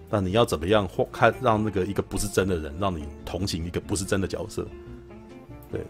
[0.10, 4.65] 那你要怎么样画看让那个一个不是真的人让你同情一个不是真的角色？
[5.72, 5.82] 对，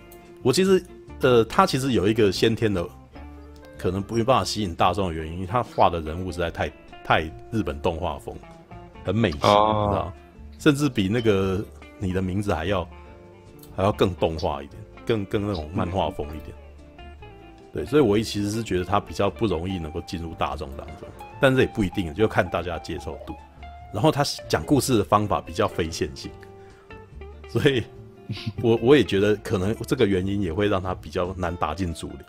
[0.44, 0.84] 我其实，
[1.22, 2.88] 呃，他其实有一个先天的，
[3.78, 6.72] 可能不没办法吸引大众的原因，他画的人物实在太
[7.04, 8.36] 太日本动画风，
[9.04, 9.86] 很美型，oh.
[9.86, 10.14] 你知道？
[10.60, 11.64] 甚至比那个
[11.98, 12.88] 你的名字还要
[13.76, 16.56] 还要更动画一点，更更那种漫画风一点。
[17.74, 21.08] 对，所以我其实是觉得他比较不容易能够进入大众当中，
[21.40, 23.34] 但这也不一定，就看大家接受度。
[23.94, 26.30] 然后他讲故事的方法比较非线性，
[27.50, 27.84] 所以
[28.62, 32.20] 我我也觉得可能这个原因也会让他比较难打进主流。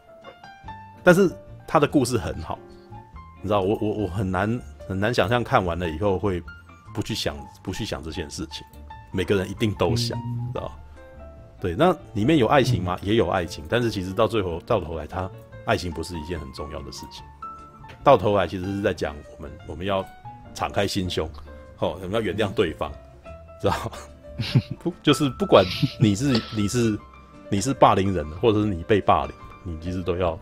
[1.02, 1.30] 但是
[1.66, 2.58] 他的故事很好，
[3.40, 6.42] 你知道，我我我很难很难想象看完了以后会
[6.94, 8.64] 不去想不去想这件事情。
[9.10, 10.18] 每个人一定都想，
[10.52, 10.72] 知道。
[11.60, 12.98] 对，那里面有爱情吗？
[13.02, 15.30] 也有爱情，但是其实到最后到头来，他
[15.64, 17.24] 爱情不是一件很重要的事情。
[18.02, 20.04] 到头来其实是在讲我们我们要
[20.54, 21.28] 敞开心胸，
[21.78, 22.90] 哦，我们要原谅对方，
[23.60, 23.92] 知道？
[24.82, 25.64] 不就是不管
[26.00, 26.98] 你是你是
[27.50, 29.32] 你是霸凌人，或者是你被霸凌，
[29.64, 30.38] 你其实都要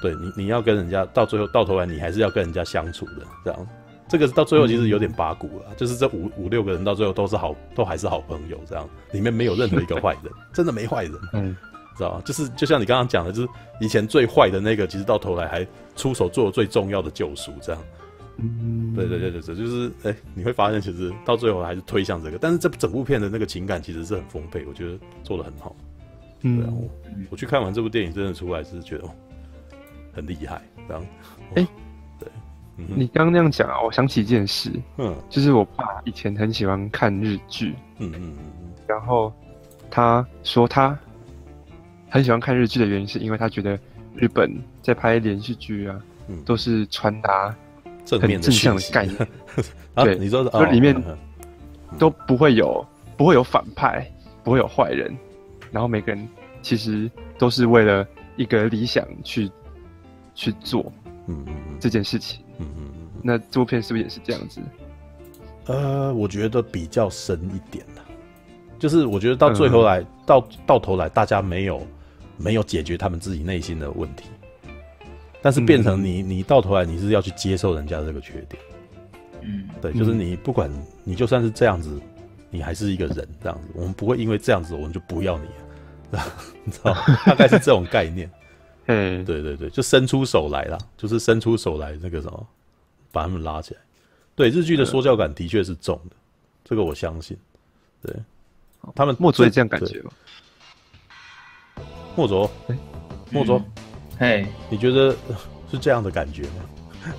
[0.00, 3.66] 对你你要跟人家到最后到头来，你还是要跟人家相处的，这样。
[4.08, 11.56] 这个到最后其实有点八股了，嗯、就是这五五六个人到最后都是好，都还是好朋友，这样里面没有任何一个坏人，真的没坏人， 嗯，
[11.96, 12.22] 知道吧？
[12.24, 13.48] 就是就像你刚刚讲的，就是
[13.80, 17.82] 以前最坏的那个，其实到头来还出手做了最重要的救赎，这样，
[18.38, 25.74] 嗯，对对对对对，就是哎，你会发现其实到最后还是推向这个，但是这整部片的那个情感其实是很丰沛，我觉得做的很好，
[26.42, 26.90] 嗯，对啊，我，
[27.30, 29.04] 我去看完这部电影，真的出来是觉得
[30.12, 31.06] 很厉害，然后，
[31.54, 31.66] 哎。
[32.18, 32.28] 对
[32.94, 39.32] 你刚刚那样讲啊，我想起一件事，嗯，就是我爸以前很喜欢看日剧，嗯嗯嗯，然后
[39.90, 40.98] 他说他
[42.10, 43.78] 很喜欢看日剧的原因，是因为他觉得
[44.14, 47.56] 日本在拍连续剧啊，嗯，都是传达
[48.10, 49.28] 很正向的概念，
[49.96, 50.94] 对，你说的，就里面
[51.98, 54.08] 都不会有不会有反派，
[54.44, 55.14] 不会有坏人，
[55.72, 56.28] 然后每个人
[56.62, 59.50] 其实都是为了一个理想去
[60.34, 60.92] 去做，
[61.26, 62.40] 嗯嗯嗯，这件事情。
[62.58, 64.60] 嗯嗯嗯，那这部片是不是也是这样子？
[65.66, 68.00] 呃，我觉得比较深一点的，
[68.78, 71.84] 就是我觉得到最后来，嗯、到到头来，大家没有
[72.36, 74.28] 没有解决他们自己内心的问题，
[75.46, 78.60] 但是变成你你到头来你是要去接受人家这个缺点，
[79.42, 80.68] 嗯，对，就是你不管
[81.04, 82.00] 你就算是这样子，
[82.50, 85.46] 你还是一个人这样子，我们不会因为这样子我们就不要你，
[86.64, 86.92] 你知道，
[87.24, 88.28] 大概是这种概念。
[88.86, 92.44] 嗯，对对对，就伸出手来了，就是伸出手来那个什么，
[93.12, 93.80] 把他们拉起来。
[94.34, 96.16] 对，日剧的说教感的确是重的，
[96.64, 97.36] 这个我相信。
[98.02, 98.12] 对，
[98.96, 100.10] 他们莫卓也这样感觉吗？
[102.16, 102.76] 莫卓，哎，
[103.30, 103.62] 莫卓，
[104.18, 105.14] 嘿，你觉得
[105.70, 107.12] 是这样的感觉吗？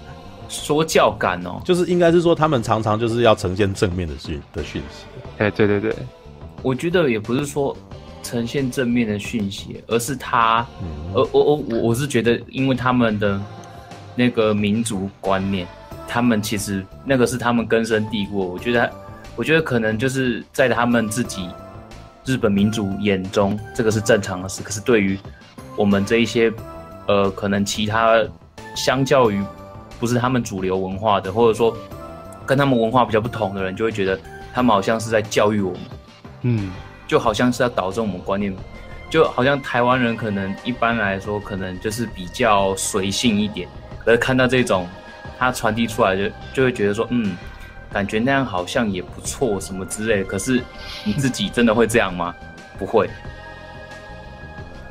[0.50, 5.06] 说教感哦，就是应该是说他们常常就是要呈现正面的讯的讯息。
[5.38, 5.96] 哎，对对对，
[6.62, 7.76] 我觉得也不是说。
[8.24, 10.66] 呈现正面的讯息，而是他，
[11.14, 13.40] 而我我我我是觉得，因为他们的
[14.18, 15.66] 那个民族观念，
[16.10, 18.40] 他们其实那个是他们根深蒂固。
[18.52, 18.92] 我觉得，
[19.38, 21.48] 我觉得可能就是在他们自己
[22.26, 24.62] 日本民族眼中，这个是正常的事。
[24.62, 25.18] 可是对于
[25.78, 26.52] 我们这一些，
[27.08, 28.22] 呃，可能其他
[28.76, 29.44] 相较于
[30.00, 31.76] 不是他们主流文化的，或者说
[32.46, 34.20] 跟他们文化比较不同的人，就会觉得
[34.54, 35.82] 他们好像是在教育我们，
[36.44, 36.72] 嗯。
[37.08, 38.54] 就好像是要导正我们观念，
[39.10, 43.66] 就好像台湾人可能一般来说可能就是比较随性一点，
[44.06, 44.86] 而看到这种
[45.40, 47.38] 他传递出来就就会觉得说，嗯，
[47.94, 50.26] 感觉那样好像也不错什么之类的。
[50.26, 50.62] 可是
[51.06, 52.36] 你自己真的会这样吗？
[52.78, 53.10] 不会。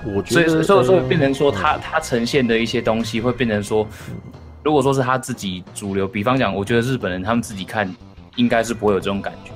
[0.05, 3.87] 我觉得，所以所以所以变成说他他呈现的一些东西会变成说，
[4.63, 7.93] 如果说是他自己主流，比方讲，我觉得日本人他们自己看
[8.37, 9.53] 应该是不会有这种感觉。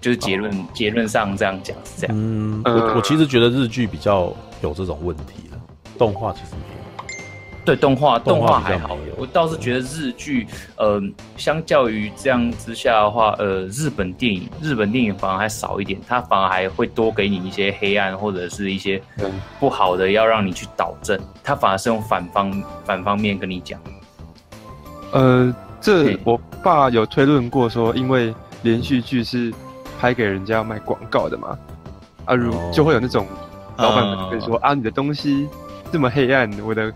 [0.00, 2.16] 就是结论，结论上这样讲是这样。
[2.16, 4.32] 嗯，我我其实觉得日剧比较
[4.62, 5.58] 有这种问题了，
[5.98, 6.78] 动画其实没有。
[7.68, 11.00] 对，动画动画还好，我倒是觉得日剧，呃，
[11.36, 19.00] 相较于这样之下的话，呃，日本电影，日本电影反而还少一点，它反而还会多给你一些黑暗或者是一些
[19.60, 21.20] 不好的，要让你去导正。
[21.44, 23.78] 它反而是用反方反方面跟你讲。
[25.12, 29.52] 呃，这我爸有推论过说，因为连续剧是。
[30.00, 31.58] 拍给人家卖广告的嘛，
[32.24, 33.26] 啊，如就会有那种
[33.78, 34.62] 老板们会说、oh.
[34.62, 35.48] 啊，你的东西
[35.90, 36.94] 这么黑暗，我的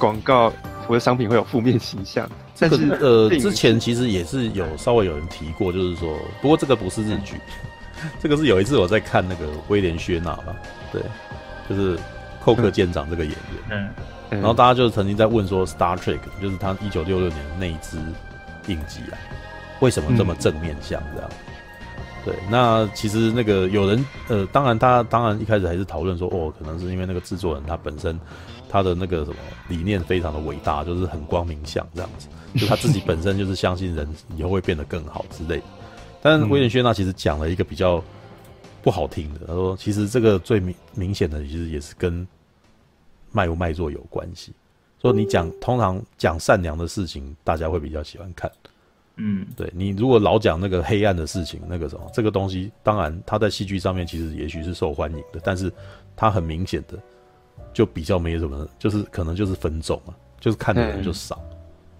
[0.00, 0.52] 广告，
[0.88, 2.28] 我的商品会有负面形象。
[2.58, 7.36] 但是呃，之前其实也是有稍微有人提过，就是说，不过这个不是日剧，
[8.20, 10.54] 这个是有一次我在看那个威廉薛纳吧，
[10.92, 11.00] 对，
[11.68, 11.98] 就是
[12.42, 13.32] 寇克舰长这个演
[13.68, 13.94] 员，
[14.30, 17.96] 嗯，然后大家就曾经在问说，Star Trek 就是他一九六六年的那一支
[18.66, 19.16] 影集啊，
[19.80, 21.30] 为什么这么正面向这样？
[21.30, 21.36] 嗯。
[22.22, 28.20] 对，那其实那个有人，呃，当然他当然一开始还是讨论说，哦，可能是因为那个制作人他本身
[28.70, 29.36] 他的那个什么
[29.68, 32.28] 理念非常的伟大，就是很光明向这样子，
[32.58, 35.64] 就他自己本身就是相信人以后会变得更好之类的。
[36.22, 38.02] 但是威廉薛纳其实讲了一个比较
[38.82, 42.26] 不好听的，他说其实这个最明明显的其实也是跟
[43.32, 44.52] 卖不卖座有关系。
[45.02, 48.50] 说你讲通常讲善良的事情，大家会比较喜欢看。
[49.16, 55.70] 嗯，对，你如果老讲那个黑暗的事情，那个什么这个东西，当然他在戏剧上面其实也许是受欢迎的，但是
[56.16, 56.98] 它很明显的
[57.72, 61.38] 就比较没什么，就是可能就是分众啊，就是看的人就少。
[61.40, 61.56] 嗯、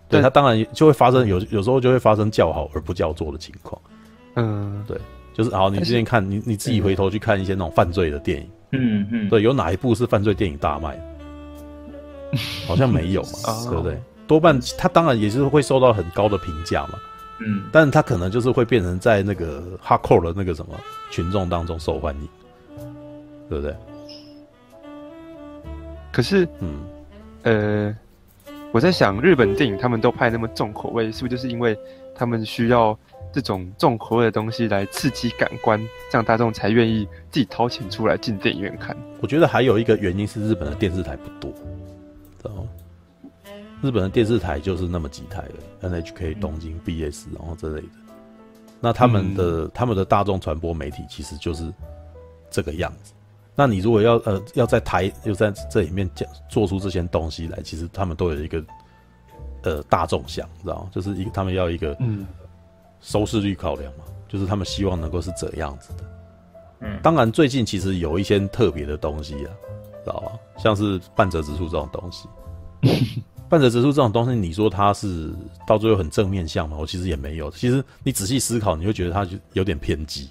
[0.09, 3.81] 对，他当然就会发生有有时候就会发生叫好而不叫座的情况。
[4.37, 4.97] 嗯，对，
[5.35, 10.99] 就是好，你之前看你你自己回头去看一些那种犯罪的电影，嗯嗯，对，有哪一部是犯罪电影大卖？
[12.67, 14.01] 好像没有嘛，对不对？
[14.27, 16.95] 多半他当然也是会受到很高的评价嘛。
[17.41, 20.79] 嗯，但是他可能就是会变成在那个 hardcore 的那个什么
[21.11, 22.29] 群众当中受欢迎，
[23.49, 23.75] 对不对？
[26.13, 26.81] 可是，嗯，
[27.43, 27.97] 呃，
[28.73, 31.79] 我在想，日本电影他们都拍那么重口味，是不是就是因为
[32.15, 32.99] 他们需要
[33.33, 38.97] 这种重口味的东西来刺激感官，这样大众才愿意自己掏钱出来进电影院看？
[39.21, 41.53] 我觉得还有一个原因是日本的电视台不多，
[42.43, 42.63] 知道吗？
[43.83, 47.89] 日本的电视台就是那么几台了，NHK、东京、BS，然后之类的。
[48.79, 51.73] 那他们的、嗯、他们的大众传播媒体其实就是
[52.51, 53.13] 这个样子。
[53.61, 58.65] 那你如果要呃要在台又在这里面讲做出这些东西来，其实他们都有一个
[59.65, 60.89] 呃大众向，知道吗？
[60.91, 62.27] 就是一个他们要一个嗯
[63.03, 66.05] 收视率考量嘛，就是他们希望能够是这样子的。
[66.81, 69.53] 嗯，当然最近其实有一些特别的东西啊，
[70.03, 70.33] 知道吧？
[70.57, 72.27] 像是半折指数这种东西。
[73.47, 75.31] 半折指数这种东西，你说它是
[75.67, 76.79] 到最后很正面向吗？
[76.81, 77.51] 我其实也没有。
[77.51, 80.31] 其实你仔细思考，你会觉得它就有点偏激。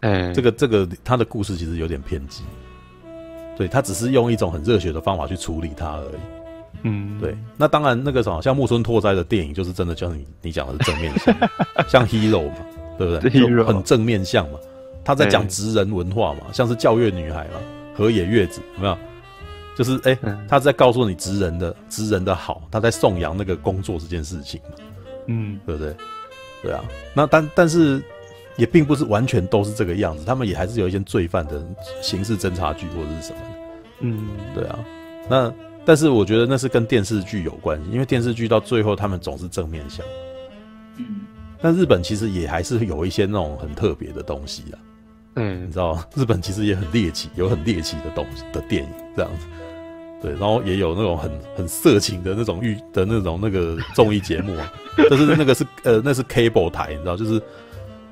[0.00, 2.42] 嗯，这个这个他的故事其实有点偏激。
[3.56, 6.80] 对，他只是用一种很热血的方法去处理它而已。
[6.82, 7.36] 嗯，对。
[7.58, 11.36] 那当然，那个什么像木村拓哉的电影，就是真的像你你讲的是正面向，
[11.86, 12.56] 像 Hero 嘛，
[12.96, 13.30] 对不对？
[13.30, 14.58] 就很正面向嘛。
[15.04, 17.60] 他在讲职人文化嘛，像是教育女孩嘛，
[17.94, 18.96] 河野月子有没有？
[19.76, 24.76] 就是哎、欸，他在告诉你职人的职人的好，他在颂扬那个工作这件事情嘛，
[25.26, 25.94] 嗯，对不对？
[26.62, 26.84] 对啊，
[27.14, 28.02] 那但但是
[28.56, 31.64] 也并不是完全都是这个样子，他们也还是有一些罪犯的
[32.02, 33.58] 刑事侦查剧或者是什么的，
[34.00, 34.78] 嗯，对啊。
[35.28, 35.52] 那
[35.84, 40.04] 但是我觉得那是跟电视剧有关系，因为电视剧到最后他们总是正面向，
[40.96, 41.20] 嗯。
[41.62, 44.78] 但日本其实也还是有一些那种很特别的东西啊，
[45.36, 46.06] 嗯，你知道吗？
[46.14, 49.46] 日本其实也很猎奇，有很猎奇的东西的电影这样子。
[50.22, 54.72] 对，然后也有那种很很色情的那种欲的那种那个综艺节目啊，
[55.08, 57.40] 但是那个是呃那是 cable 台，你知道，就是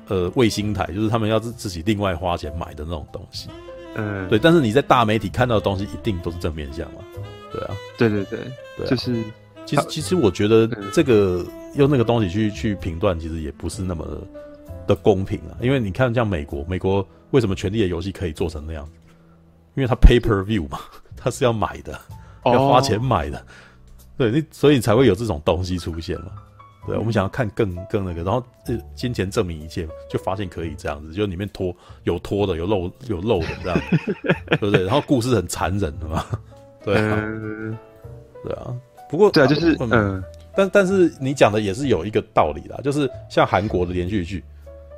[0.09, 3.47] 呃卫星台，就是他们要自自己另外花钱买的那种东西。
[3.95, 6.99] 嗯，对，但是你在大媒体看到的东西一定都是正面向嘛？
[7.51, 8.39] 对啊，对对对，
[8.77, 9.23] 对啊、就是
[9.65, 11.45] 其实其实我觉得这个
[11.75, 14.05] 用那个东西去去评断，其实也不是那么
[14.85, 15.57] 的公平啊。
[15.61, 18.87] 因为你看像美国，美国为什么《权力的游戏》可以做成那样？
[19.75, 20.79] 因为它 pay per view 嘛。
[21.21, 21.99] 它是要买的，
[22.45, 23.45] 要花钱买的，oh.
[24.17, 26.31] 对你，所以才会有这种东西出现嘛。
[26.89, 28.43] 对，我们想要看更更那个，然后
[28.95, 33.79] 金钱证明一切，就发现可以这样子，就里面脱有脱的，有漏有漏的这样，
[34.49, 34.83] 对不对？
[34.83, 36.25] 然后故事很残忍的嘛，
[36.83, 37.77] 对啊，嗯、
[38.43, 38.73] 对啊。
[39.09, 40.23] 不过对啊，就是嗯，嗯
[40.55, 44.43] 但但是你讲的也是有一个道理啦，就是像韩国的连续剧，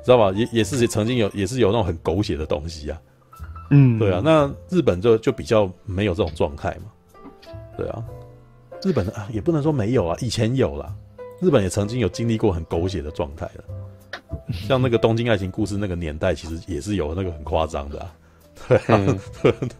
[0.04, 0.30] 知道吧？
[0.36, 3.00] 也也是曾经有也是有那种很狗血的东西啊。
[3.70, 8.04] 嗯，对啊，那日本就就比较没有这种状态嘛，对啊，
[8.82, 10.94] 日本啊也不能说没有啊，以前有啦，
[11.42, 13.64] 日本也曾经有经历过很狗血的状态了，
[14.52, 18.14] 像那个《东京爱情故事》那个年代，其实也是有那个很夸张的，啊，
[18.68, 18.84] 对啊，
[19.42, 19.70] 嗯、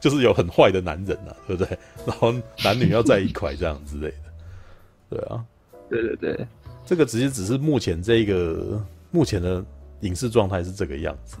[0.00, 1.78] 就是有很坏的男人啊，对不对？
[2.04, 2.32] 然后
[2.64, 5.44] 男女要在一块这样之类的，对啊，
[5.88, 6.46] 对对对，
[6.84, 9.64] 这个其实只是目前这个目前的
[10.00, 11.36] 影视状态是这个样子。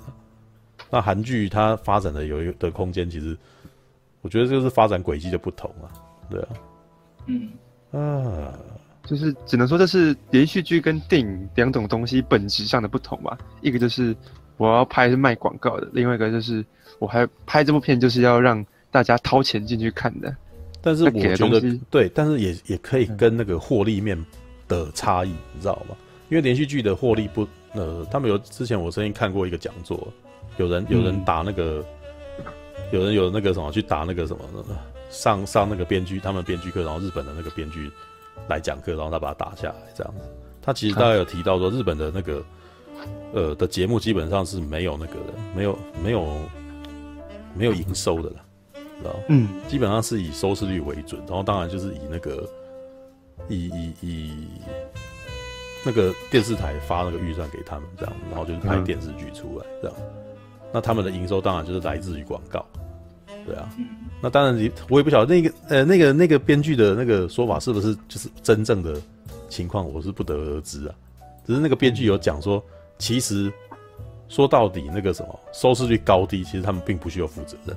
[0.90, 3.36] 那韩剧它发展的有一个的空间，其实
[4.20, 5.90] 我觉得就是发展轨迹的不同啊，
[6.30, 6.48] 对啊，
[7.26, 7.50] 嗯。
[7.92, 8.58] 啊，
[9.04, 13.36] 就是只能说这是连续剧跟电影两种东西本质上的不同吧。
[13.60, 14.14] 一个就是
[14.56, 16.64] 我要拍是卖广告的，另外一个就是
[16.98, 20.34] 我还拍这部片就是要让大家掏钱进去看的。
[20.80, 24.18] 但是我觉得对，但是也也可以跟那个获利面
[24.66, 25.96] 的差异，嗯、你知道吗？
[26.28, 30.12] 因为连续剧的获利不呃，他们有之前我曾经看过一个讲座。
[30.58, 31.82] 有人有人打那个，
[32.38, 32.44] 嗯、
[32.90, 34.44] 有人有那个什么去打那个什么，
[35.08, 37.90] 上上那个编剧他们编剧课，然后日本的那个编剧
[38.48, 40.24] 来讲课，然后他把他打下来这样子。
[40.60, 42.42] 他其实大概有提到说，日本的那个
[43.32, 46.36] 呃的节目基本上是没有那个的，没有没有
[47.54, 48.36] 没有营收的了，
[48.74, 52.48] 知道嗯，基本上是以收视率为准，然后当然就是以那个
[53.48, 54.48] 以以以
[55.84, 59.96] 那个电视台发那个预算给他们这样，然后就是拍电视剧出来这样。
[60.72, 62.64] 那他们的营收当然就是来自于广告，
[63.46, 63.68] 对啊。
[64.22, 69.00] 那当然你我也不晓得那个呃那个那个编剧的那个说法是不是就是真正的
[69.48, 70.94] 情况，我是不得而知啊。
[71.44, 72.62] 只是那个编剧有讲说，
[72.98, 73.52] 其实
[74.28, 77.76] 说到底那个什么收视率高低，其实他们并不需要负责任。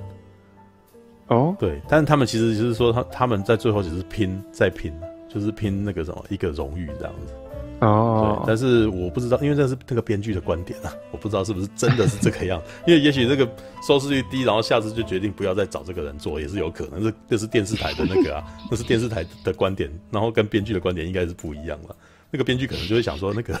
[1.28, 4.92] 哦，对，但是他们其实就是说他他们在最后只是拼在拼，
[5.28, 7.32] 就是拼那个什么一个荣誉这样子。
[7.80, 12.60] 哦，对，但是我不知道，因为这是那个编剧的观点啊，我不知道是不是真的是这个样。
[12.86, 13.46] 因为也许这个
[13.86, 17.02] 收视率低，然后下次就决定不要再找这个人做，也是有可能。
[17.02, 21.94] 这这是电视台的那个啊，那是电视台的观点，然后跟编剧的观点应该是不一样了。
[22.30, 23.60] 那个编剧可能就会想说，那个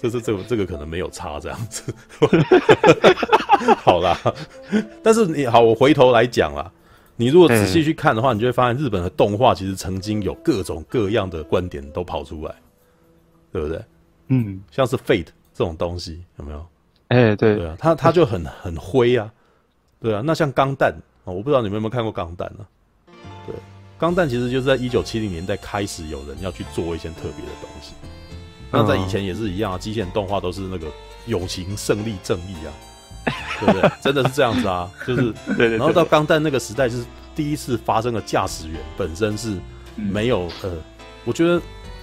[0.00, 1.92] 这是这个这个可能没有差这样子。
[3.82, 4.16] 好啦，
[5.02, 6.70] 但是你好，我回头来讲啦，
[7.16, 12.54] 你如果仔细去看的话，你就会发现日本的动画其实曾经有各种各样的观点都跑出来。
[13.52, 13.82] 对不对？
[14.28, 16.66] 嗯，像是 Fate 这种东西有没有？
[17.08, 19.28] 哎、欸，对，对啊，它它就很很灰啊，
[20.00, 20.22] 对啊。
[20.24, 20.92] 那像钢弹
[21.24, 22.64] 啊，我不知道你们有没有看过钢弹呢？
[23.44, 23.54] 对，
[23.98, 27.94] 钢弹其实就是在一九七零年代开始有人要去做一些特别的东西。
[28.70, 30.86] 那在以前也是一样啊，机械人动画都是那个
[31.26, 32.70] 友情胜利正义啊，
[33.58, 33.90] 对不对？
[34.00, 35.76] 真的是这样子啊，就是对。
[35.76, 39.58] 然后到钢弹那个时代，就是第一次发生了驾驶员本身是
[39.96, 40.76] 没有、嗯、呃，
[41.24, 41.60] 我觉得。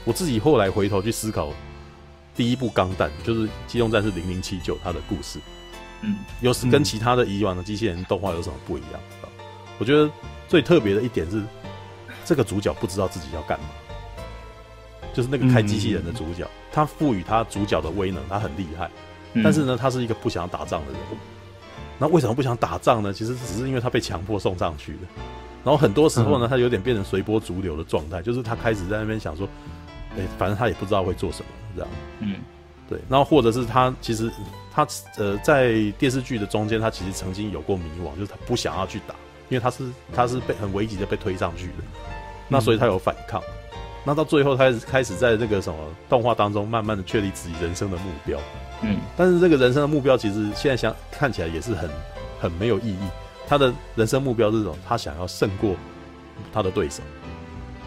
[0.07, 1.51] 我自己后来回头去思考，
[2.33, 5.37] 第一部《钢弹》就是《机动战士零零七九》它的故事，
[5.99, 8.91] 嗯，有时跟其他的以往的机器人动画有什么不一样？
[9.23, 9.29] 嗯、
[9.77, 10.09] 我觉得
[10.47, 11.43] 最特别的一点是，
[12.23, 13.65] 这个主角不知道自己要干嘛，
[15.13, 18.89] 就是那个开机器人的主角，嗯、他赋予他主角的威能，他很厉害，
[19.43, 21.01] 但是呢，他是一个不想打仗的人。
[21.99, 23.11] 那为什么不想打仗呢？
[23.11, 24.99] 其实只是因为他被强迫送上去的。
[25.65, 29.45] 然后很多时候呢，他有点变成随波逐流的状态，就是他开始在那边想说。
[30.17, 31.45] 哎，反正他也不知道会做什么，
[31.75, 31.89] 这样。
[32.19, 32.35] 嗯，
[32.89, 32.99] 对。
[33.07, 34.31] 然后或者是他其实
[34.73, 34.85] 他
[35.17, 39.13] 呃在电视剧的中间，他其实曾经有过迷惘，就是他不想要去打，
[39.49, 41.83] 因为他是他是被很危急的被推上去的，
[42.47, 43.39] 那所以他有反抗。
[43.41, 45.77] 嗯、那到最后，他开始在这个什么
[46.09, 48.39] 动画当中，慢慢的确立自己人生的目标。
[48.81, 51.89] 嗯，但是这个人生的目标其实现在想看起来也是很
[52.39, 53.07] 很没有意义。
[53.47, 55.75] 他的人生目标是什么，他想要胜过
[56.53, 57.01] 他的对手。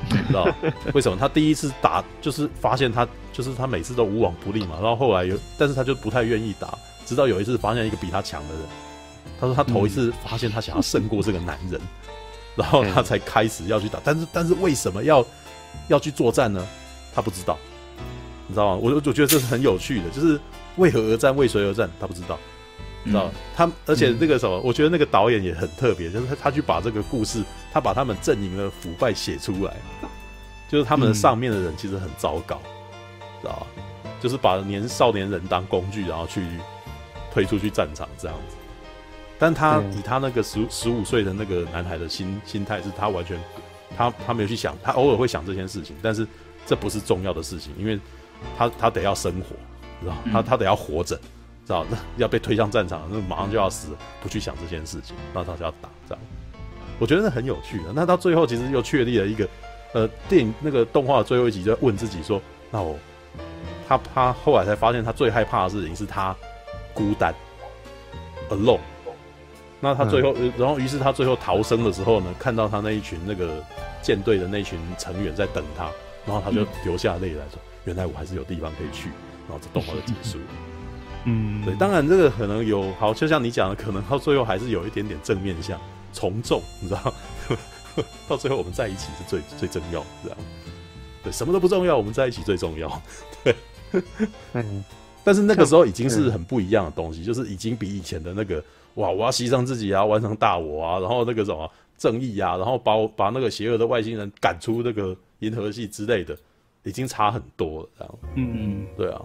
[0.08, 0.48] 你知道
[0.94, 1.16] 为什么？
[1.18, 8.62] 他第一次打就是发现他就是他每次都无往不利嘛，然后后来有，但是他就不太愿意打，直到有一次发现一个比他强的人，
[9.40, 11.80] 他说他头一次发现他想要胜过这个男人，
[12.56, 15.24] 然后他才开始要去打，但是但是为什么要
[15.88, 16.66] 要去作战呢？
[17.14, 17.58] 他不知道，
[18.46, 18.80] 你知道吗？
[18.82, 20.40] 我我觉得这是很有趣的，就是
[20.76, 22.38] 为何而战，为谁而战，他不知道。
[23.02, 27.42] 你知道他，而且那个什么，嗯、我觉得那个导演也很特别，就是他他去把这个故事，
[27.72, 29.74] 他把他们阵营的腐败写出来，
[30.68, 33.66] 就是他们上面的人其实很糟糕，嗯、知道？
[34.20, 36.44] 就是把年少年人当工具，然后去
[37.32, 38.56] 推出去战场这样子。
[39.38, 43.40] 但他以他那个十十五岁的那个男孩的心心态，是他完全
[43.96, 46.26] 他他没有去想，他偶尔会想这件事情，但是
[46.66, 47.98] 这不是重要的事情，因为
[48.58, 49.56] 他他得要生活，
[50.02, 51.18] 知道他他得要活着。
[51.70, 53.90] 知道那要被推向战场，那马上就要死，
[54.20, 56.24] 不去想这件事情，那他就要打这样。
[56.98, 57.92] 我觉得那很有趣的。
[57.94, 59.48] 那到最后其实又确立了一个，
[59.92, 62.42] 呃，电影那个动画最后一集就在问自己说：
[62.72, 62.98] 那我
[63.86, 66.34] 他他后来才发现，他最害怕的事情是他
[66.92, 67.32] 孤单
[68.48, 68.80] ，alone。
[69.78, 73.62] 那他最后，然后于是他最后逃生的时候呢，看到他那一群那个
[74.02, 75.84] 舰队的那群成员在等他，
[76.26, 79.08] 然后他就流下泪来说：原来我还是有地方可以去。
[79.48, 80.44] 然后这动画就结束了。
[81.24, 85.78] 嗯，对，当然这个可能有好，就像你讲的，可能到最后还是有一点点正面向
[86.12, 87.14] 从众，你知道，
[88.28, 90.38] 到最后我们在一起是最最重要的，这样，
[91.24, 93.02] 对，什么都不重要，我们在一起最重要，
[93.44, 93.54] 对，
[94.54, 94.84] 嗯，
[95.22, 98.62] 但是那个时候已经是很不一样的东西，就是已经比以前的那个
[98.94, 106.34] 哇，我要牺牲自己啊，完成大我啊，然后那个什么正义啊，然后把我把那个邪恶的外星人赶出那个银河系之类的，
[106.84, 109.20] 已经差很多了，这样，嗯，对啊。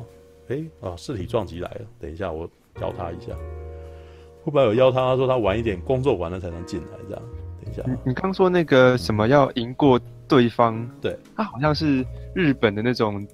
[0.47, 0.95] 哎、欸、啊！
[0.95, 2.49] 尸体撞击来了，等一下我
[2.81, 3.33] 邀他一下。
[4.45, 7.23] 后边有邀他，他说他晚一点工作完了才能进来，这样。
[7.63, 10.87] 等一下，你刚说那个什么要赢过对方？
[11.01, 13.25] 对，他好像是日本的那种，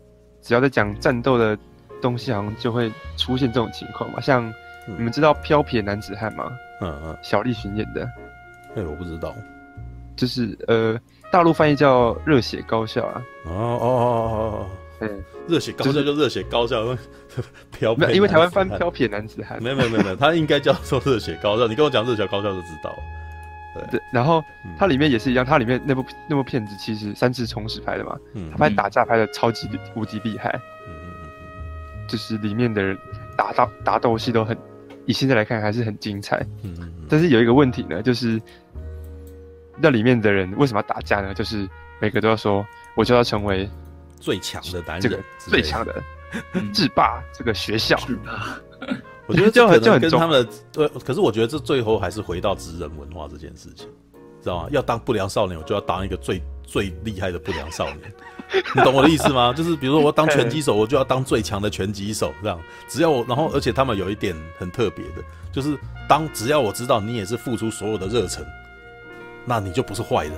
[0.42, 1.58] 只要在讲战斗的
[2.02, 4.22] 东西，好像就会出现这种情况嘛。
[4.22, 4.50] 像
[4.88, 6.50] 你们知道《飘撇男子汉》吗？
[6.82, 8.10] 嗯嗯，小栗旬演的。
[8.76, 9.36] 哎，我不知道，
[10.16, 10.98] 就是呃，
[11.30, 13.22] 大陆翻译叫《热血高校》啊。
[13.46, 14.68] 哦哦哦哦哦。
[15.02, 16.98] 嗯，热血高校就热血高校，
[17.72, 21.68] 飘没有，因为台湾翻飘撇男子汉，没有没有没有没，他应该叫做热血高校。
[21.68, 22.96] 你跟我讲热血高校就知道。
[23.74, 24.44] 对，对，然后
[24.78, 28.18] 它里面也是一样，它里面那部那部片子其实三次重实拍的嘛，
[28.52, 30.50] 他拍打架拍的超级无敌厉害。
[30.88, 32.08] 嗯嗯嗯。
[32.08, 32.98] 就是里面的人
[33.38, 34.58] 打斗打斗戏都很，
[35.06, 36.46] 以现在来看还是很精彩。
[36.64, 38.42] 嗯，嗯，但是有一个问题呢，就是
[39.78, 41.34] 那里面的人为什么要打架呢？
[41.34, 41.66] 就是
[42.02, 42.66] 每个都要说，
[42.98, 43.70] 我就要成为
[44.22, 46.02] 最强的男人，这个最强的
[46.72, 47.98] 制霸这个学校。
[47.98, 48.58] 制霸，
[49.28, 53.88] 我觉得这可能跟他们的对，可是我觉得这最后还是回到职人文化这件事情，
[54.42, 54.70] 知道吗？
[54.72, 58.14] 要当不良少年，我就要当一个最最厉害的不良少年。
[58.76, 59.54] 你懂我的意思吗？
[59.54, 62.60] 就是比如说我要当拳击手，我就要当最强的拳击手，这样。
[62.88, 68.46] 只要我，然后而且他们有一点很特别的，就是当只要我知道你也是付出所有的热忱，
[69.46, 70.34] 那你就不是坏人，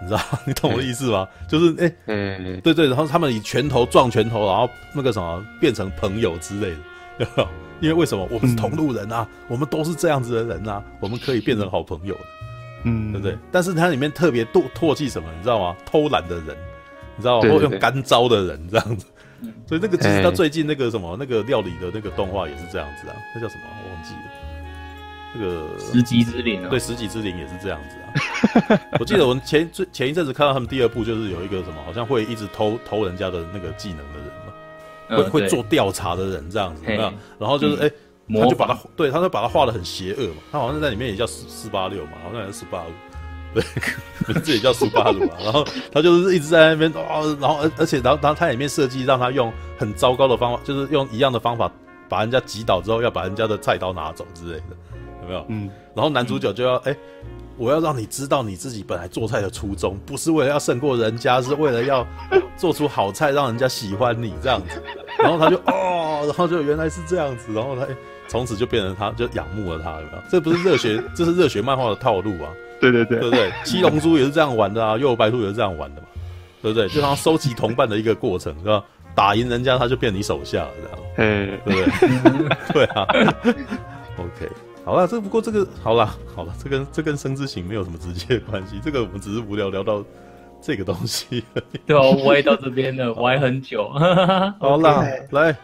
[0.00, 0.20] 你知道？
[0.44, 1.26] 你懂我的意思吗？
[1.48, 6.70] 就是哎，嗯、欸，对对，然后他们以拳头撞拳头，然后那个什么变成朋友之类
[7.18, 7.48] 的，
[7.80, 9.26] 因为为什么我们是同路人啊？
[9.30, 12.20] 嗯、我们都是这样子的人啊，我们可以变成好朋友的，
[12.84, 13.36] 嗯，对不对？
[13.50, 15.76] 但是它里面特别唾唾弃什么，你知道吗？
[15.84, 16.56] 偷懒的人。
[17.18, 17.48] 你知道吗？
[17.48, 19.06] 或用干招的人这样子，
[19.66, 24.20] 所以那个其实他最近那个什么那个料理的那个动画也是这样子啊，那叫什么我忘记了。
[25.34, 28.05] 那个食戟之灵啊，对，食戟之灵也是这样子啊。
[29.00, 37.12] 我记得我前最前一阵子看到他们第二部，就是有一个什么好像会一直偷偷人家的那个技能的人嘛，会会做调查的人这样子，有没有？
[37.38, 37.90] 然后就是哎，
[38.40, 42.92] 他就把他对，他就把他画的很邪恶嘛，他好像在里面也叫四四八六嘛，好像也是四八六。
[43.54, 43.64] 对，
[44.34, 51.70] 名字也叫苏巴鲁嘛，然后他就是一直在那边哦，然后而而且然后然后他里面设计让他用很糟糕的方法，就是用一样的方法
[52.06, 54.76] 把人家击倒之后，要把人家的菜刀拿走之类的，
[55.22, 55.46] 有没有？
[55.48, 55.70] 嗯。
[55.94, 56.98] 然后男主角就要哎、嗯欸，
[57.56, 62.06] 我要让你知道你自己本来做菜的初衷，不是为了要胜过人家， 是为了要
[62.56, 64.82] 做出好菜让人家喜欢你这样子。
[65.18, 67.88] 然后他就哦，然后就原来是这样子，然后他哎，
[68.28, 70.18] 从、欸、此就变成他就仰慕了他，有没有？
[70.30, 72.50] 这不是热血， 这是热血漫画的套路啊。
[72.78, 73.50] 对对对，对不对？
[73.64, 76.08] 七龙珠也是这样玩的啊，幽游白兔也是这样玩的嘛，
[76.60, 76.86] 对不对？
[76.90, 78.84] 就他收集同伴的一个过程，是吧？
[79.14, 81.90] 打赢人家他就变你手下了，这样，嗯，对不
[82.44, 82.56] 对？
[82.74, 83.06] 对啊。
[84.18, 84.50] OK，
[84.86, 90.04] 好了，这不过这个好了，好了，这跟这跟生之行没有什么直接的关系，这个我们只是无聊聊到
[90.60, 91.42] 这个东西。
[91.84, 93.88] 对啊，我也到这边了，歪很久。
[94.60, 95.56] 好了，来。